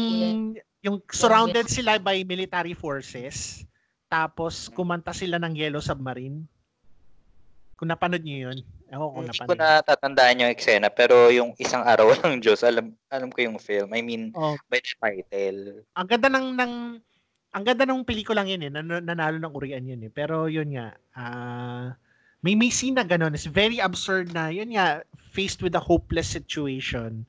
yung 0.78 0.96
surrounded 1.10 1.66
sila 1.66 1.98
by 1.98 2.22
military 2.22 2.72
forces 2.72 3.66
tapos 4.06 4.68
kumanta 4.68 5.10
sila 5.10 5.36
ng 5.36 5.52
Yellow 5.52 5.80
Submarine. 5.80 6.46
Kung 7.74 7.90
napanood 7.90 8.22
niyo 8.22 8.50
yun. 8.50 8.58
Ewan 8.86 9.00
ko 9.00 9.08
kung 9.10 9.24
Hindi 9.26 9.34
ko 9.34 9.42
napanood. 9.42 9.58
na 9.58 9.70
tatandaan 9.82 10.40
yung 10.40 10.52
eksena, 10.54 10.86
pero 10.86 11.26
yung 11.28 11.50
isang 11.58 11.82
araw 11.82 12.14
ng 12.22 12.38
Diyos, 12.38 12.62
alam, 12.62 12.94
alam 13.08 13.26
ko 13.26 13.42
yung 13.42 13.58
film. 13.58 13.90
I 13.90 14.00
mean, 14.00 14.30
Oh, 14.38 14.54
by 14.70 14.78
the 14.78 14.94
title. 14.94 15.82
ang 15.98 16.06
ganda 16.06 16.28
ng 16.30 16.46
ng 16.54 16.72
ang 17.52 17.64
ganda 17.66 17.84
ng 17.84 18.06
pelikulang 18.06 18.46
yun 18.46 18.62
eh. 18.62 18.70
Nan- 18.70 19.02
nanalo 19.02 19.36
ng 19.36 19.50
urian 19.52 19.82
yun 19.82 19.98
eh. 19.98 20.12
Pero 20.14 20.46
yun 20.46 20.70
nga, 20.72 20.94
ah 21.12 21.90
may 22.42 22.58
may 22.58 22.70
scene 22.74 22.98
na 22.98 23.06
ganun. 23.06 23.34
It's 23.34 23.46
very 23.46 23.78
absurd 23.78 24.34
na, 24.34 24.50
yun 24.50 24.74
nga, 24.74 25.06
faced 25.32 25.62
with 25.62 25.78
a 25.78 25.82
hopeless 25.82 26.26
situation. 26.26 27.24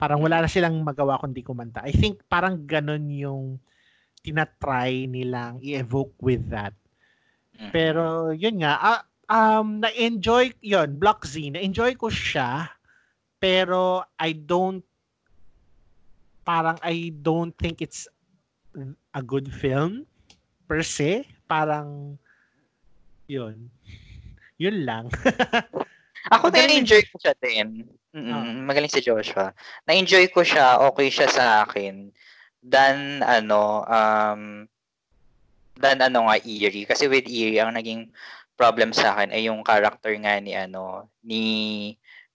Parang 0.00 0.24
wala 0.24 0.42
na 0.42 0.50
silang 0.50 0.80
magawa 0.82 1.20
kundi 1.20 1.44
kumanta. 1.44 1.84
I 1.84 1.92
think 1.92 2.24
parang 2.26 2.64
ganun 2.64 3.12
yung 3.12 3.60
tinatry 4.24 5.04
nilang 5.06 5.60
i-evoke 5.60 6.16
with 6.24 6.48
that. 6.48 6.72
Mhm. 7.60 7.70
Pero 7.70 8.32
yun 8.32 8.64
nga, 8.64 8.80
ah, 8.80 9.00
um, 9.28 9.84
na-enjoy, 9.84 10.56
yun, 10.64 10.96
Block 10.96 11.28
Z, 11.28 11.38
na-enjoy 11.52 11.94
ko 11.94 12.08
siya, 12.08 12.72
pero 13.38 14.02
I 14.16 14.32
don't, 14.32 14.82
parang 16.44 16.80
I 16.80 17.12
don't 17.20 17.52
think 17.56 17.84
it's 17.84 18.08
a 19.14 19.22
good 19.22 19.52
film 19.52 20.08
per 20.66 20.80
se. 20.82 21.28
Parang, 21.46 22.16
yun. 23.28 23.70
Yun 24.58 24.86
lang. 24.86 25.04
Ako 26.34 26.48
na-enjoy 26.48 27.04
ko 27.10 27.16
siya 27.20 27.34
din. 27.36 27.84
Mm, 28.14 28.30
Ah. 28.30 28.46
Magaling 28.70 28.92
si 28.92 29.02
Joshua. 29.02 29.50
Na-enjoy 29.84 30.30
ko 30.30 30.46
siya, 30.46 30.78
okay 30.86 31.10
siya 31.10 31.26
sa 31.26 31.44
akin. 31.66 32.14
Than, 32.62 33.20
ano, 33.26 33.82
um, 33.84 34.64
than 35.76 35.98
ano 36.00 36.30
nga, 36.30 36.38
Eerie. 36.40 36.86
Kasi 36.86 37.10
with 37.10 37.26
Eerie, 37.26 37.60
ang 37.60 37.74
naging 37.74 38.08
problem 38.54 38.94
sa 38.94 39.18
akin 39.18 39.34
ay 39.34 39.50
yung 39.50 39.66
character 39.66 40.14
nga 40.22 40.38
ni, 40.38 40.54
ano, 40.54 41.10
ni 41.26 41.42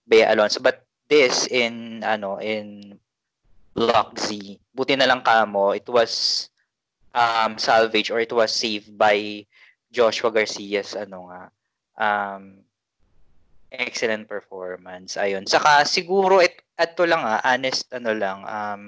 Bea 0.04 0.30
Alonso. 0.30 0.60
But 0.60 0.84
this, 1.08 1.48
in, 1.48 2.04
ano, 2.04 2.36
in 2.38 2.94
Block 3.72 4.20
Z, 4.20 4.36
buti 4.76 4.94
na 5.00 5.08
lang 5.08 5.24
kamo, 5.24 5.72
it 5.72 5.88
was 5.88 6.46
um, 7.16 7.56
salvage 7.56 8.12
or 8.12 8.20
it 8.20 8.30
was 8.30 8.52
saved 8.52 8.94
by 8.94 9.42
Joshua 9.90 10.30
Garcia's, 10.30 10.94
ano 10.94 11.32
nga, 11.32 11.50
um, 12.00 12.64
excellent 13.70 14.26
performance. 14.26 15.14
Ayun. 15.20 15.46
Saka 15.46 15.86
siguro 15.86 16.40
it 16.40 16.58
ato 16.80 17.04
lang 17.04 17.20
ah, 17.22 17.44
honest 17.44 17.86
ano 17.92 18.16
lang 18.16 18.40
um 18.48 18.82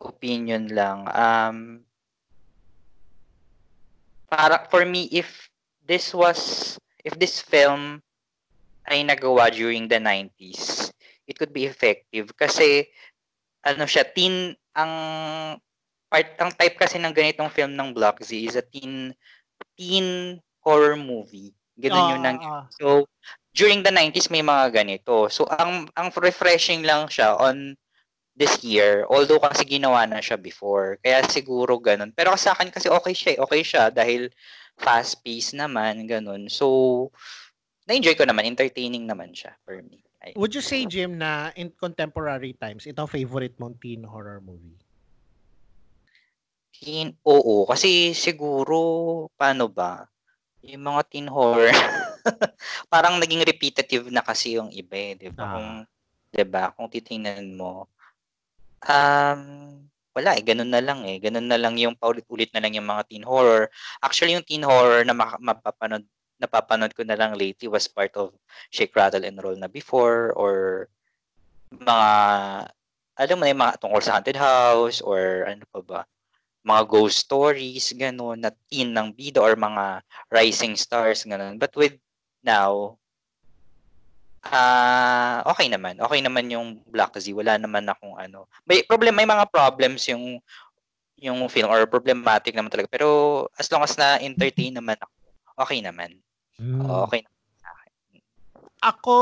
opinion 0.00 0.72
lang. 0.72 1.06
Um 1.12 1.84
para 4.30 4.66
for 4.72 4.86
me 4.86 5.06
if 5.12 5.50
this 5.84 6.16
was 6.16 6.74
if 7.04 7.14
this 7.20 7.38
film 7.44 8.02
ay 8.90 9.06
nagawa 9.06 9.52
during 9.52 9.86
the 9.86 10.00
90s, 10.00 10.90
it 11.30 11.38
could 11.38 11.54
be 11.54 11.68
effective 11.68 12.34
kasi 12.34 12.88
ano 13.62 13.86
siya 13.86 14.08
teen 14.10 14.56
ang 14.74 14.92
part 16.10 16.34
ang 16.42 16.50
type 16.56 16.74
kasi 16.74 16.98
ng 16.98 17.14
ganitong 17.14 17.52
film 17.52 17.78
ng 17.78 17.94
Block 17.94 18.18
Z 18.24 18.34
is 18.34 18.58
a 18.58 18.64
teen 18.64 19.14
teen 19.78 20.40
horror 20.64 20.98
movie. 20.98 21.54
Ganun 21.80 22.12
yung 22.12 22.22
nang 22.22 22.38
Ah, 22.40 22.52
ah, 22.62 22.64
So, 22.76 23.08
during 23.56 23.82
the 23.82 23.90
90s 23.90 24.30
may 24.30 24.44
mga 24.44 24.84
ganito. 24.84 25.26
So, 25.32 25.48
ang 25.50 25.88
ang 25.96 26.08
refreshing 26.14 26.84
lang 26.84 27.08
siya 27.08 27.34
on 27.40 27.74
this 28.40 28.62
year, 28.64 29.04
although 29.10 29.42
kasi 29.42 29.68
ginawa 29.68 30.08
na 30.08 30.22
siya 30.22 30.40
before. 30.40 30.96
Kaya 31.04 31.24
siguro 31.28 31.76
ganun. 31.76 32.14
Pero 32.16 32.32
sa 32.40 32.56
akin 32.56 32.72
kasi 32.72 32.88
okay 32.88 33.12
siya, 33.12 33.30
eh. 33.36 33.38
okay 33.42 33.62
siya 33.64 33.84
dahil 33.92 34.32
fast-paced 34.80 35.52
naman, 35.60 36.08
ganun. 36.08 36.48
So, 36.48 36.66
na-enjoy 37.84 38.16
ko 38.16 38.24
naman, 38.24 38.48
entertaining 38.48 39.04
naman 39.04 39.36
siya 39.36 39.52
for 39.62 39.76
me. 39.84 40.00
Ayun. 40.24 40.36
Would 40.40 40.52
you 40.56 40.64
say, 40.64 40.84
Jim, 40.88 41.20
na 41.20 41.52
in 41.56 41.72
contemporary 41.76 42.56
times, 42.56 42.88
ito 42.88 43.04
favorite 43.04 43.56
mong 43.60 43.76
teen 43.80 44.04
horror 44.04 44.40
movie? 44.40 44.76
Teen, 46.72 47.12
oo, 47.28 47.68
kasi 47.68 48.16
siguro, 48.16 49.28
paano 49.36 49.68
ba? 49.68 50.08
Yung 50.66 50.84
mga 50.84 51.02
teen 51.08 51.28
horror, 51.28 51.72
parang 52.92 53.16
naging 53.16 53.44
repetitive 53.44 54.12
na 54.12 54.20
kasi 54.20 54.60
yung 54.60 54.68
iba 54.72 54.96
eh, 54.96 55.12
di 55.16 55.28
ba? 55.32 55.40
Ah. 55.40 55.52
Kung, 55.56 55.68
di 56.30 56.44
ba? 56.44 56.62
Kung 56.76 56.88
titingnan 56.92 57.56
mo, 57.56 57.88
um, 58.84 59.42
wala 60.12 60.30
eh, 60.36 60.42
ganun 60.42 60.68
na 60.68 60.82
lang 60.82 61.06
eh. 61.06 61.16
Ganun 61.22 61.46
na 61.48 61.56
lang 61.56 61.78
yung 61.80 61.96
paulit-ulit 61.96 62.50
na 62.52 62.60
lang 62.60 62.74
yung 62.74 62.88
mga 62.88 63.06
teen 63.08 63.24
horror. 63.24 63.70
Actually, 64.04 64.36
yung 64.36 64.44
teen 64.46 64.66
horror 64.66 65.06
na 65.06 65.16
mapapanood, 65.16 66.04
napapanood 66.40 66.92
ko 66.96 67.04
na 67.04 67.16
lang 67.16 67.36
lately 67.36 67.68
was 67.68 67.88
part 67.88 68.12
of 68.16 68.32
Shake, 68.72 68.96
Rattle, 68.96 69.24
and 69.24 69.38
Roll 69.38 69.56
na 69.56 69.68
before 69.68 70.32
or 70.34 70.88
mga, 71.70 72.08
alam 73.16 73.36
mo 73.38 73.42
na 73.44 73.52
yung 73.52 73.62
mga 73.62 73.76
tungkol 73.78 74.02
sa 74.02 74.18
haunted 74.18 74.40
house 74.40 74.98
or 75.04 75.46
ano 75.46 75.62
pa 75.70 75.80
ba, 75.84 76.00
mga 76.60 76.82
ghost 76.88 77.24
stories, 77.24 77.96
gano'n, 77.96 78.44
na 78.44 78.52
teen 78.68 78.92
ng 78.92 79.16
bida 79.16 79.40
or 79.40 79.56
mga 79.56 80.04
rising 80.28 80.76
stars, 80.76 81.24
gano'n. 81.24 81.56
But 81.56 81.72
with 81.76 81.96
now, 82.44 83.00
ah 84.44 85.44
okay 85.44 85.68
naman. 85.68 86.00
Okay 86.00 86.20
naman 86.24 86.48
yung 86.48 86.80
Black 86.88 87.12
Z. 87.20 87.28
Wala 87.32 87.60
naman 87.60 87.84
akong 87.88 88.16
ano. 88.16 88.48
May 88.64 88.84
problem, 88.84 89.16
may 89.16 89.28
mga 89.28 89.48
problems 89.52 90.08
yung 90.08 90.40
yung 91.20 91.44
film 91.52 91.68
or 91.68 91.84
problematic 91.84 92.56
naman 92.56 92.72
talaga. 92.72 92.88
Pero 92.88 93.44
as 93.60 93.68
long 93.68 93.84
as 93.84 93.96
na 94.00 94.16
entertain 94.20 94.72
naman 94.72 94.96
ako, 94.96 95.16
okay 95.60 95.80
naman. 95.84 96.16
Okay 96.60 97.20
naman. 97.24 97.88
Ako, 98.80 99.16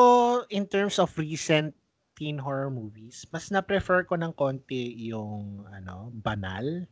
in 0.54 0.70
terms 0.70 1.02
of 1.02 1.10
recent 1.18 1.74
teen 2.14 2.38
horror 2.38 2.70
movies, 2.70 3.26
mas 3.34 3.50
na-prefer 3.50 4.06
ko 4.06 4.14
ng 4.14 4.30
konti 4.34 4.94
yung 5.10 5.66
ano, 5.70 6.14
banal. 6.14 6.86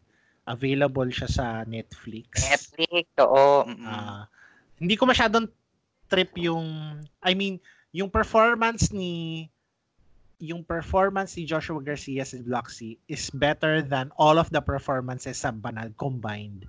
Available 0.46 1.10
siya 1.10 1.28
sa 1.28 1.46
Netflix. 1.66 2.46
Netflix, 2.46 3.06
oo. 3.18 3.66
Ah, 3.82 4.30
hindi 4.78 4.94
ko 4.94 5.06
masyadong 5.06 5.50
trip 6.06 6.30
yung 6.38 6.98
I 7.22 7.34
mean, 7.34 7.58
yung 7.90 8.08
performance 8.08 8.94
ni 8.94 9.46
yung 10.38 10.62
performance 10.62 11.34
ni 11.34 11.48
Joshua 11.48 11.80
Garcia 11.80 12.22
sa 12.22 12.36
Bloxy 12.44 13.00
is 13.08 13.32
better 13.32 13.80
than 13.80 14.12
all 14.20 14.36
of 14.36 14.52
the 14.52 14.60
performances 14.60 15.40
sa 15.40 15.50
Banal 15.50 15.88
combined. 15.96 16.68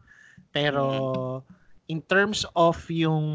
Pero 0.56 1.44
in 1.92 2.00
terms 2.08 2.48
of 2.56 2.80
yung 2.88 3.28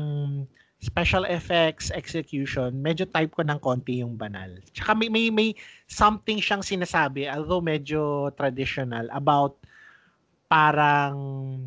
special 0.82 1.22
effects, 1.30 1.94
execution, 1.94 2.74
medyo 2.82 3.06
type 3.06 3.30
ko 3.38 3.46
ng 3.46 3.60
konti 3.62 4.02
yung 4.02 4.18
Banal. 4.18 4.58
Tsaka 4.74 4.98
may, 4.98 5.06
may, 5.06 5.30
may 5.30 5.54
something 5.86 6.42
siyang 6.42 6.64
sinasabi, 6.64 7.30
although 7.30 7.62
medyo 7.62 8.32
traditional, 8.34 9.06
about 9.14 9.61
parang 10.52 11.16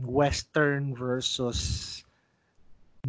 Western 0.06 0.94
versus 0.94 1.58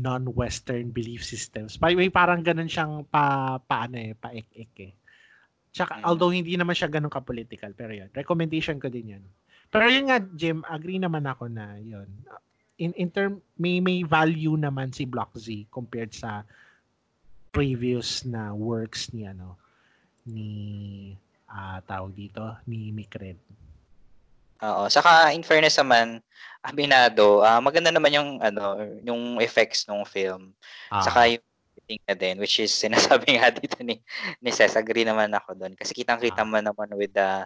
non-Western 0.00 0.88
belief 0.88 1.20
systems. 1.20 1.76
May, 1.84 1.92
may 1.92 2.08
parang 2.08 2.40
ganun 2.40 2.68
siyang 2.68 3.04
pa, 3.04 3.56
paano 3.60 4.00
eh, 4.00 4.16
paik-ik 4.16 4.72
eh. 4.80 4.92
Tsaka, 5.76 6.00
Mm. 6.00 6.08
although 6.08 6.32
hindi 6.32 6.56
naman 6.56 6.72
siya 6.72 6.88
ganun 6.88 7.12
ka-political, 7.12 7.76
pero 7.76 7.92
yun, 7.92 8.08
recommendation 8.16 8.80
ko 8.80 8.88
din 8.88 9.20
yun. 9.20 9.24
Pero 9.68 9.84
yun 9.92 10.08
nga, 10.08 10.16
Jim, 10.20 10.64
agree 10.64 10.96
naman 10.96 11.28
ako 11.28 11.52
na 11.52 11.76
yun. 11.76 12.08
In, 12.80 12.96
in 12.96 13.12
term, 13.12 13.44
may, 13.60 13.76
may 13.84 14.00
value 14.00 14.56
naman 14.56 14.96
si 14.96 15.04
Block 15.04 15.36
Z 15.36 15.48
compared 15.68 16.16
sa 16.16 16.44
previous 17.52 18.24
na 18.24 18.52
works 18.56 19.12
ni 19.12 19.28
ano, 19.28 19.56
ni 20.24 20.48
ah 21.48 21.80
tawag 21.84 22.12
dito, 22.16 22.44
ni 22.64 22.92
Mick 22.92 23.12
Red. 23.16 23.36
Oo. 24.62 24.88
Saka 24.88 25.32
in 25.32 25.44
fairness 25.44 25.76
naman, 25.76 26.20
aminado, 26.62 27.44
ah, 27.44 27.60
maganda 27.60 27.92
naman 27.92 28.10
yung 28.10 28.30
ano, 28.40 28.80
yung 29.04 29.38
effects 29.38 29.86
ng 29.86 30.02
film. 30.04 30.50
Ah, 30.90 31.02
Saka 31.02 31.30
yung 31.30 31.42
editing 31.76 32.02
na 32.08 32.14
din, 32.16 32.36
which 32.40 32.58
is 32.58 32.72
sinasabi 32.72 33.26
nga 33.38 33.52
dito 33.52 33.78
ni, 33.84 34.00
ni 34.40 34.50
Cess, 34.50 34.74
agree 34.74 35.06
naman 35.06 35.30
ako 35.30 35.54
doon. 35.54 35.74
Kasi 35.78 35.94
kitang-kita 35.94 36.42
Ah. 36.42 36.48
mo 36.48 36.58
naman 36.58 36.88
with 36.96 37.14
the 37.14 37.44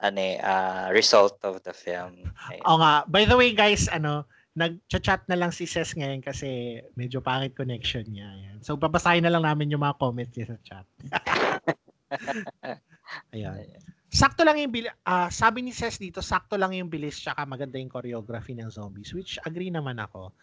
ano, 0.00 0.20
ah, 0.40 0.88
result 0.92 1.36
of 1.44 1.60
the 1.60 1.74
film. 1.76 2.24
Ayun. 2.48 2.62
Oo 2.64 2.78
nga. 2.80 3.04
By 3.04 3.28
the 3.28 3.36
way, 3.36 3.52
guys, 3.52 3.84
ano, 3.92 4.24
nag-chat 4.56 5.28
na 5.28 5.36
lang 5.36 5.52
si 5.52 5.68
Ses 5.68 5.92
ngayon 5.92 6.24
kasi 6.24 6.80
medyo 6.96 7.20
pangit 7.20 7.52
connection 7.52 8.02
niya. 8.08 8.26
Ayan. 8.26 8.56
So, 8.64 8.74
babasahin 8.74 9.22
na 9.22 9.30
lang 9.30 9.44
namin 9.44 9.70
yung 9.70 9.84
mga 9.84 10.00
comments 10.00 10.34
niya 10.34 10.56
sa 10.56 10.58
chat. 10.64 10.86
Ayan. 13.34 13.66
Sakto 14.10 14.42
lang 14.42 14.58
yung 14.58 14.74
bilis. 14.74 14.90
sabi 15.30 15.62
ni 15.62 15.70
Ses 15.70 16.02
dito, 16.02 16.18
sakto 16.18 16.58
lang 16.58 16.74
yung 16.74 16.90
bilis 16.90 17.22
tsaka 17.22 17.46
maganda 17.46 17.78
yung 17.78 17.88
choreography 17.88 18.58
ng 18.58 18.66
zombies, 18.66 19.14
which 19.14 19.38
agree 19.46 19.70
naman 19.70 20.02
ako. 20.02 20.34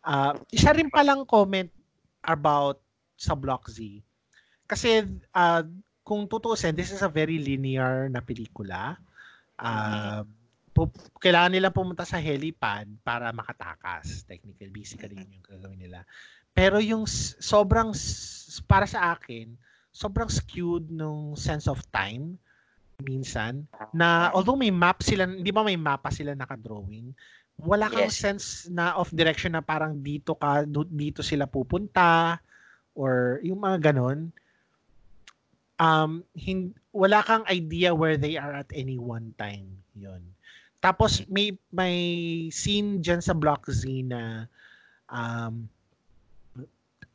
Ah, 0.00 0.32
isa 0.48 0.72
rin 0.72 0.88
palang 0.88 1.28
comment 1.28 1.68
about 2.24 2.80
sa 3.20 3.36
Block 3.36 3.68
Z. 3.68 4.00
Kasi 4.64 5.04
ah, 5.36 5.60
kung 6.00 6.24
tutuusin, 6.24 6.72
this 6.72 6.96
is 6.96 7.04
a 7.04 7.12
very 7.12 7.36
linear 7.36 8.08
na 8.08 8.24
pelikula. 8.24 8.96
Ah, 9.60 10.24
pu- 10.72 10.88
kailangan 11.20 11.52
nila 11.52 11.68
pumunta 11.68 12.08
sa 12.08 12.16
helipad 12.16 12.88
para 13.04 13.28
makatakas. 13.36 14.24
Technically, 14.24 14.72
basically 14.72 15.20
yun 15.20 15.36
yung 15.36 15.44
gagawin 15.44 15.76
nila. 15.76 16.08
Pero 16.56 16.80
yung 16.80 17.04
sobrang, 17.36 17.92
para 18.64 18.88
sa 18.88 19.12
akin, 19.12 19.52
sobrang 19.92 20.32
skewed 20.32 20.88
nung 20.88 21.36
sense 21.36 21.68
of 21.68 21.84
time 21.92 22.40
minsan 23.02 23.66
na 23.92 24.30
although 24.32 24.56
may 24.56 24.70
map 24.72 25.02
sila, 25.02 25.26
di 25.26 25.50
ba 25.50 25.64
may 25.64 25.76
mapa 25.76 26.08
sila 26.12 26.32
naka-drawing, 26.36 27.12
wala 27.60 27.92
kang 27.92 28.08
Yes. 28.08 28.16
sense 28.16 28.46
na 28.72 28.96
of 28.96 29.12
direction 29.12 29.52
na 29.52 29.60
parang 29.60 30.00
dito 30.00 30.32
ka, 30.36 30.64
dito 30.88 31.20
sila 31.20 31.44
pupunta 31.44 32.40
or 32.96 33.40
yung 33.44 33.60
mga 33.60 33.92
ganon. 33.92 34.32
Um, 35.80 36.24
hin- 36.36 36.76
wala 36.92 37.24
kang 37.24 37.44
idea 37.48 37.96
where 37.96 38.20
they 38.20 38.36
are 38.36 38.52
at 38.52 38.68
any 38.76 39.00
one 39.00 39.32
time. 39.40 39.80
Yun. 39.96 40.20
Tapos 40.80 41.24
may 41.28 41.52
may 41.72 41.96
scene 42.48 43.00
dyan 43.04 43.20
sa 43.20 43.36
Block 43.36 43.68
Z 43.68 43.84
na 44.04 44.48
um, 45.12 45.68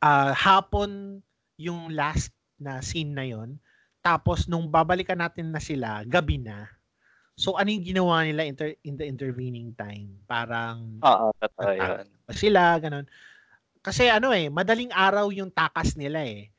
ah, 0.02 0.34
hapon 0.34 1.21
yung 1.58 1.89
last 1.89 2.30
na 2.62 2.80
scene 2.86 3.13
na 3.17 3.26
yon 3.26 3.58
tapos 4.06 4.46
nung 4.46 4.70
babalikan 4.70 5.18
natin 5.18 5.50
na 5.50 5.58
sila 5.58 6.06
gabi 6.06 6.38
na. 6.38 6.70
So 7.34 7.58
ano 7.58 7.74
yung 7.74 7.82
ginawa 7.82 8.22
nila 8.22 8.46
inter- 8.46 8.78
in 8.86 8.94
the 8.94 9.10
intervening 9.10 9.74
time? 9.74 10.22
Parang 10.30 11.02
Oo, 11.02 11.34
totoo 11.41 11.74
yun. 11.74 12.06
sila 12.30 12.78
ganun. 12.78 13.10
Kasi 13.82 14.06
ano 14.13 14.30
eh 14.30 14.54
madaling 14.54 14.94
araw 14.94 15.34
yung 15.34 15.50
takas 15.50 15.98
nila 15.98 16.22
eh. 16.22 16.54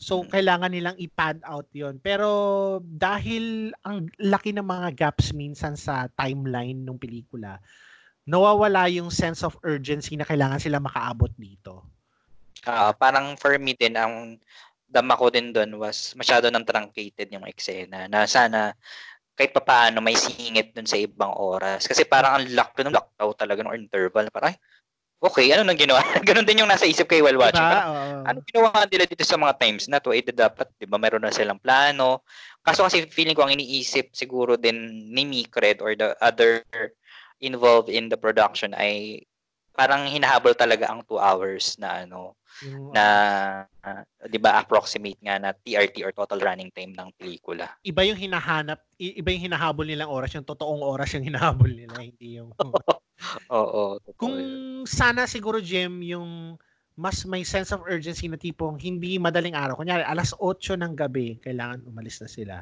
So 0.00 0.24
Mm. 0.24 0.32
kailangan 0.32 0.72
nilang 0.72 0.96
i-pad 0.96 1.44
out 1.44 1.68
yon 1.76 2.00
pero 2.00 2.28
dahil 2.80 3.76
ang 3.84 4.08
laki 4.16 4.56
ng 4.56 4.64
mga 4.64 4.88
gaps 4.96 5.36
minsan 5.36 5.76
sa 5.76 6.08
timeline 6.16 6.80
ng 6.80 6.96
pelikula 6.96 7.60
nawawala 8.26 8.90
yung 8.90 9.08
sense 9.08 9.46
of 9.46 9.54
urgency 9.62 10.18
na 10.18 10.26
kailangan 10.26 10.58
sila 10.58 10.82
makaabot 10.82 11.30
dito. 11.38 11.86
Ah, 12.66 12.90
parang 12.90 13.38
for 13.38 13.54
me 13.62 13.78
din, 13.78 13.94
ang 13.94 14.34
dama 14.86 15.18
ko 15.18 15.28
din 15.28 15.50
doon 15.50 15.82
was 15.82 16.14
masyado 16.14 16.46
nang 16.48 16.62
truncated 16.62 17.26
yung 17.28 17.44
eksena 17.44 18.06
na 18.06 18.24
sana 18.24 18.72
kahit 19.36 19.52
pa 19.52 19.60
paano 19.60 20.00
may 20.00 20.16
singit 20.16 20.72
dun 20.72 20.88
sa 20.88 20.96
ibang 20.96 21.36
oras. 21.36 21.84
Kasi 21.84 22.08
parang 22.08 22.40
ang 22.40 22.44
lock 22.56 22.72
ng 22.80 22.88
lockdown 22.96 23.36
talaga 23.36 23.60
ng 23.62 23.76
interval. 23.76 24.32
Parang, 24.32 24.56
ay, 24.56 24.56
okay, 25.20 25.52
ano 25.52 25.68
nang 25.68 25.76
ginawa? 25.76 26.00
Ganun 26.28 26.48
din 26.48 26.64
yung 26.64 26.72
nasa 26.72 26.88
isip 26.88 27.04
kay 27.04 27.20
while 27.20 27.36
watching. 27.36 27.60
Diba? 27.60 27.84
Oo. 27.84 28.24
ano 28.24 28.38
ginawa 28.48 28.88
nila 28.88 29.04
dito 29.04 29.28
sa 29.28 29.36
mga 29.36 29.60
times 29.60 29.92
na 29.92 30.00
to? 30.00 30.16
Eh, 30.16 30.24
dapat, 30.24 30.72
di 30.80 30.88
ba, 30.88 30.96
meron 30.96 31.20
na 31.20 31.36
silang 31.36 31.60
plano. 31.60 32.24
Kaso 32.64 32.88
kasi 32.88 33.04
feeling 33.12 33.36
ko 33.36 33.44
ang 33.44 33.52
iniisip 33.52 34.16
siguro 34.16 34.56
din 34.56 35.12
ni 35.12 35.28
Mikred 35.28 35.84
or 35.84 35.92
the 35.92 36.16
other 36.24 36.64
involved 37.44 37.92
in 37.92 38.08
the 38.08 38.16
production 38.16 38.72
ay 38.72 39.20
parang 39.76 40.08
hinahabol 40.08 40.56
talaga 40.56 40.88
ang 40.88 41.04
two 41.04 41.20
hours 41.20 41.76
na 41.76 42.08
ano 42.08 42.32
Yung, 42.64 42.90
na 42.96 43.04
ah, 43.84 44.02
'di 44.24 44.40
ba 44.40 44.56
approximate 44.56 45.20
nga 45.20 45.36
na 45.36 45.52
TRT 45.52 46.00
or 46.02 46.16
total 46.16 46.40
running 46.40 46.72
time 46.72 46.96
ng 46.96 47.12
pelikula. 47.20 47.68
iba 47.86 48.02
yung 48.02 48.18
hinahanap, 48.18 48.82
iba 48.98 49.28
yung 49.30 49.46
hinahabol 49.52 49.86
nilang 49.86 50.10
oras, 50.10 50.34
yung 50.34 50.42
totoong 50.42 50.82
oras 50.82 51.14
yung 51.14 51.22
hinahabol 51.22 51.70
nila, 51.70 52.02
hindi 52.02 52.42
yung... 52.42 52.50
Oo, 53.52 54.00
totoo 54.02 54.18
Kung 54.18 54.34
yun. 54.34 54.88
sana 54.88 55.24
siguro, 55.30 55.62
Jim, 55.62 56.02
yung 56.02 56.58
mas 56.96 57.22
may 57.28 57.44
sense 57.44 57.70
of 57.76 57.84
urgency 57.84 58.26
na 58.26 58.40
tipong 58.40 58.80
hindi 58.80 59.20
madaling 59.20 59.52
araw. 59.54 59.76
Kunyari, 59.76 60.02
alas 60.02 60.32
8 60.40 60.80
ng 60.80 60.96
gabi, 60.96 61.36
kailangan 61.44 61.84
umalis 61.84 62.24
na 62.24 62.28
sila. 62.28 62.56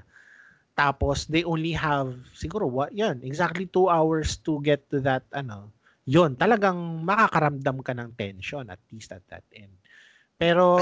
Tapos, 0.74 1.30
they 1.30 1.46
only 1.46 1.70
have, 1.70 2.10
siguro, 2.34 2.66
what, 2.66 2.90
yun, 2.90 3.22
exactly 3.22 3.64
two 3.70 3.86
hours 3.86 4.42
to 4.42 4.58
get 4.60 4.82
to 4.90 4.98
that, 4.98 5.22
ano, 5.30 5.70
yun, 6.04 6.36
talagang 6.36 6.76
makakaramdam 7.04 7.80
ka 7.80 7.92
ng 7.96 8.10
tension, 8.16 8.64
at 8.68 8.80
least 8.92 9.12
at 9.12 9.24
that 9.28 9.44
end. 9.52 9.74
Pero, 10.36 10.76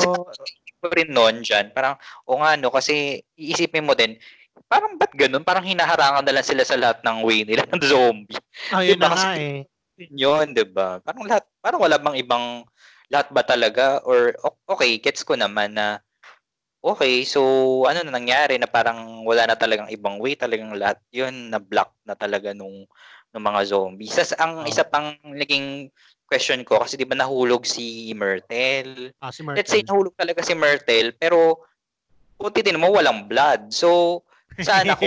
Ko 0.83 0.91
rin 0.91 1.15
noon 1.15 1.47
dyan, 1.47 1.71
parang 1.71 1.95
o 2.27 2.43
nga 2.43 2.59
no 2.59 2.75
kasi 2.75 3.23
iisipin 3.39 3.87
mo 3.87 3.95
din 3.95 4.19
parang 4.67 4.99
ba't 4.99 5.13
ganun? 5.15 5.45
Parang 5.47 5.65
hinaharangan 5.65 6.25
na 6.25 6.33
lang 6.35 6.47
sila 6.47 6.63
sa 6.67 6.77
lahat 6.81 7.01
ng 7.05 7.19
way 7.25 7.45
nila 7.47 7.65
ng 7.71 7.83
zombie. 7.85 8.41
ayun 8.73 8.99
Diba 8.99 9.09
na 9.09 9.15
nga 9.15 9.31
eh. 9.39 9.65
Yun, 10.11 10.47
'di 10.57 10.65
ba? 10.73 10.99
Parang 11.05 11.25
lahat 11.29 11.45
parang 11.63 11.81
wala 11.81 11.97
bang 12.01 12.17
ibang 12.19 12.67
lahat 13.13 13.29
ba 13.31 13.45
talaga 13.45 14.01
or 14.09 14.35
okay, 14.67 14.97
gets 14.99 15.23
ko 15.23 15.37
naman 15.37 15.77
na 15.77 16.01
okay, 16.83 17.23
so 17.29 17.41
ano 17.87 18.03
na 18.03 18.17
nangyari 18.17 18.59
na 18.59 18.67
parang 18.67 19.23
wala 19.23 19.47
na 19.47 19.57
talagang 19.57 19.89
ibang 19.93 20.19
way, 20.19 20.35
talagang 20.35 20.73
lahat 20.75 20.99
'yun 21.15 21.53
na 21.53 21.61
block 21.63 21.95
na 22.09 22.17
talaga 22.19 22.51
nung 22.57 22.89
nung 23.33 23.49
mga 23.49 23.61
zombies. 23.65 24.13
Sas 24.13 24.37
ang 24.37 24.63
Oo. 24.63 24.69
isa 24.69 24.85
pang 24.85 25.17
naging 25.25 25.89
question 26.29 26.61
ko 26.65 26.81
kasi 26.81 27.01
'di 27.01 27.09
ba 27.09 27.17
nahulog 27.17 27.65
si 27.65 28.13
Myrtle. 28.13 29.13
Ah, 29.21 29.33
si 29.33 29.41
Let's 29.45 29.73
say 29.73 29.81
Myrtle. 29.81 29.89
nahulog 29.89 30.15
talaga 30.17 30.41
si 30.45 30.53
Myrtle 30.53 31.17
pero 31.17 31.61
puti 32.37 32.61
din 32.61 32.81
mo 32.81 32.93
walang 32.93 33.25
blood. 33.29 33.73
So 33.73 34.21
sana 34.61 34.93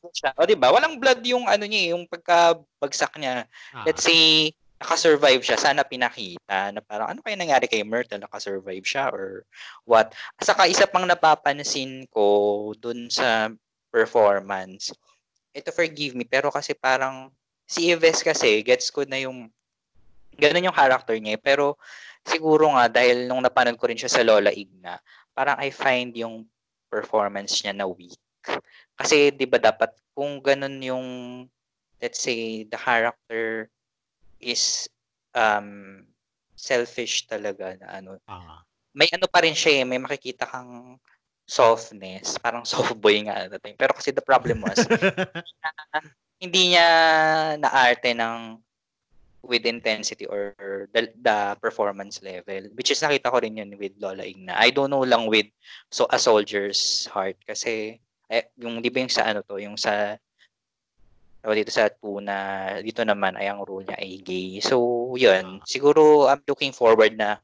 kung 0.00 0.14
siya, 0.14 0.30
o 0.38 0.46
'di 0.46 0.54
ba? 0.54 0.70
Walang 0.70 1.02
blood 1.02 1.22
yung 1.26 1.50
ano 1.50 1.66
niya, 1.66 1.80
eh, 1.82 1.88
yung 1.94 2.06
pagkabagsak 2.06 3.18
niya 3.18 3.50
Ah, 3.74 3.82
let's 3.82 4.06
say 4.06 4.54
nakasurvive 4.76 5.40
siya, 5.40 5.56
sana 5.56 5.82
pinakita 5.88 6.68
na 6.68 6.84
parang 6.84 7.08
ano 7.08 7.24
kaya 7.24 7.34
nangyari 7.34 7.64
kay 7.64 7.80
Myrtle, 7.80 8.20
nakasurvive 8.20 8.84
siya 8.84 9.08
or 9.08 9.42
what. 9.88 10.12
Saka 10.36 10.68
isa 10.68 10.84
pang 10.84 11.08
napapansin 11.08 12.04
ko 12.12 12.70
dun 12.76 13.08
sa 13.08 13.48
performance, 13.88 14.92
ito 15.56 15.72
forgive 15.72 16.12
me, 16.12 16.28
pero 16.28 16.52
kasi 16.52 16.76
parang 16.76 17.32
si 17.66 17.90
Yves 17.90 18.22
kasi, 18.22 18.62
gets 18.62 18.88
ko 18.94 19.02
na 19.04 19.18
yung 19.20 19.50
ganun 20.38 20.68
yung 20.70 20.76
character 20.76 21.16
niya, 21.18 21.36
eh. 21.36 21.42
pero 21.42 21.76
siguro 22.22 22.70
nga 22.76 22.86
dahil 22.90 23.26
nung 23.26 23.42
napanood 23.42 23.80
ko 23.80 23.88
rin 23.88 23.98
siya 23.98 24.12
sa 24.12 24.22
Lola 24.22 24.52
Igna, 24.52 25.00
parang 25.32 25.58
I 25.58 25.72
find 25.72 26.14
yung 26.16 26.46
performance 26.88 27.60
niya 27.60 27.74
na 27.74 27.88
weak. 27.88 28.18
Kasi 28.96 29.34
'di 29.34 29.46
ba 29.50 29.58
dapat 29.58 29.92
kung 30.14 30.38
ganun 30.40 30.78
yung 30.80 31.06
let's 32.00 32.22
say 32.22 32.64
the 32.68 32.78
character 32.78 33.68
is 34.38 34.86
um 35.34 36.04
selfish 36.56 37.28
talaga 37.28 37.76
na 37.76 38.00
ano 38.00 38.16
ah. 38.28 38.64
may 38.96 39.08
ano 39.12 39.28
pa 39.28 39.44
rin 39.44 39.52
siya 39.52 39.82
eh, 39.82 39.84
may 39.84 40.00
makikita 40.00 40.48
kang 40.48 40.96
softness. 41.44 42.40
Parang 42.40 42.64
soft 42.68 42.96
boy 42.96 43.20
nga 43.26 43.48
time. 43.60 43.76
Pero 43.76 43.92
kasi 43.92 44.12
the 44.12 44.24
problem 44.24 44.64
was, 44.64 44.78
hindi 46.40 46.74
niya 46.74 46.88
naarte 47.56 48.12
ng 48.12 48.60
with 49.46 49.62
intensity 49.62 50.26
or 50.26 50.52
the, 50.90 51.06
the 51.22 51.54
performance 51.62 52.18
level. 52.20 52.66
Which 52.74 52.90
is 52.90 53.00
nakita 53.00 53.30
ko 53.30 53.38
rin 53.38 53.56
yun 53.62 53.78
with 53.78 53.94
Lola 54.02 54.26
Igna. 54.26 54.58
I 54.58 54.74
don't 54.74 54.90
know 54.90 55.06
lang 55.06 55.30
with 55.30 55.46
so 55.88 56.04
a 56.10 56.18
soldier's 56.18 57.06
heart 57.14 57.38
kasi 57.46 58.02
eh, 58.26 58.50
yung 58.58 58.82
di 58.82 58.90
ba 58.90 59.06
yung 59.06 59.12
sa 59.12 59.30
ano 59.30 59.46
to, 59.46 59.62
yung 59.62 59.78
sa 59.78 60.18
o 61.46 61.54
dito 61.54 61.70
sa 61.70 61.86
tuna, 61.86 62.74
dito 62.82 63.06
naman 63.06 63.38
ay 63.38 63.46
ang 63.46 63.62
role 63.62 63.86
niya 63.86 64.02
ay 64.02 64.18
gay. 64.18 64.58
So, 64.58 65.14
yun. 65.14 65.62
Siguro 65.62 66.26
I'm 66.26 66.42
looking 66.42 66.74
forward 66.74 67.14
na 67.14 67.38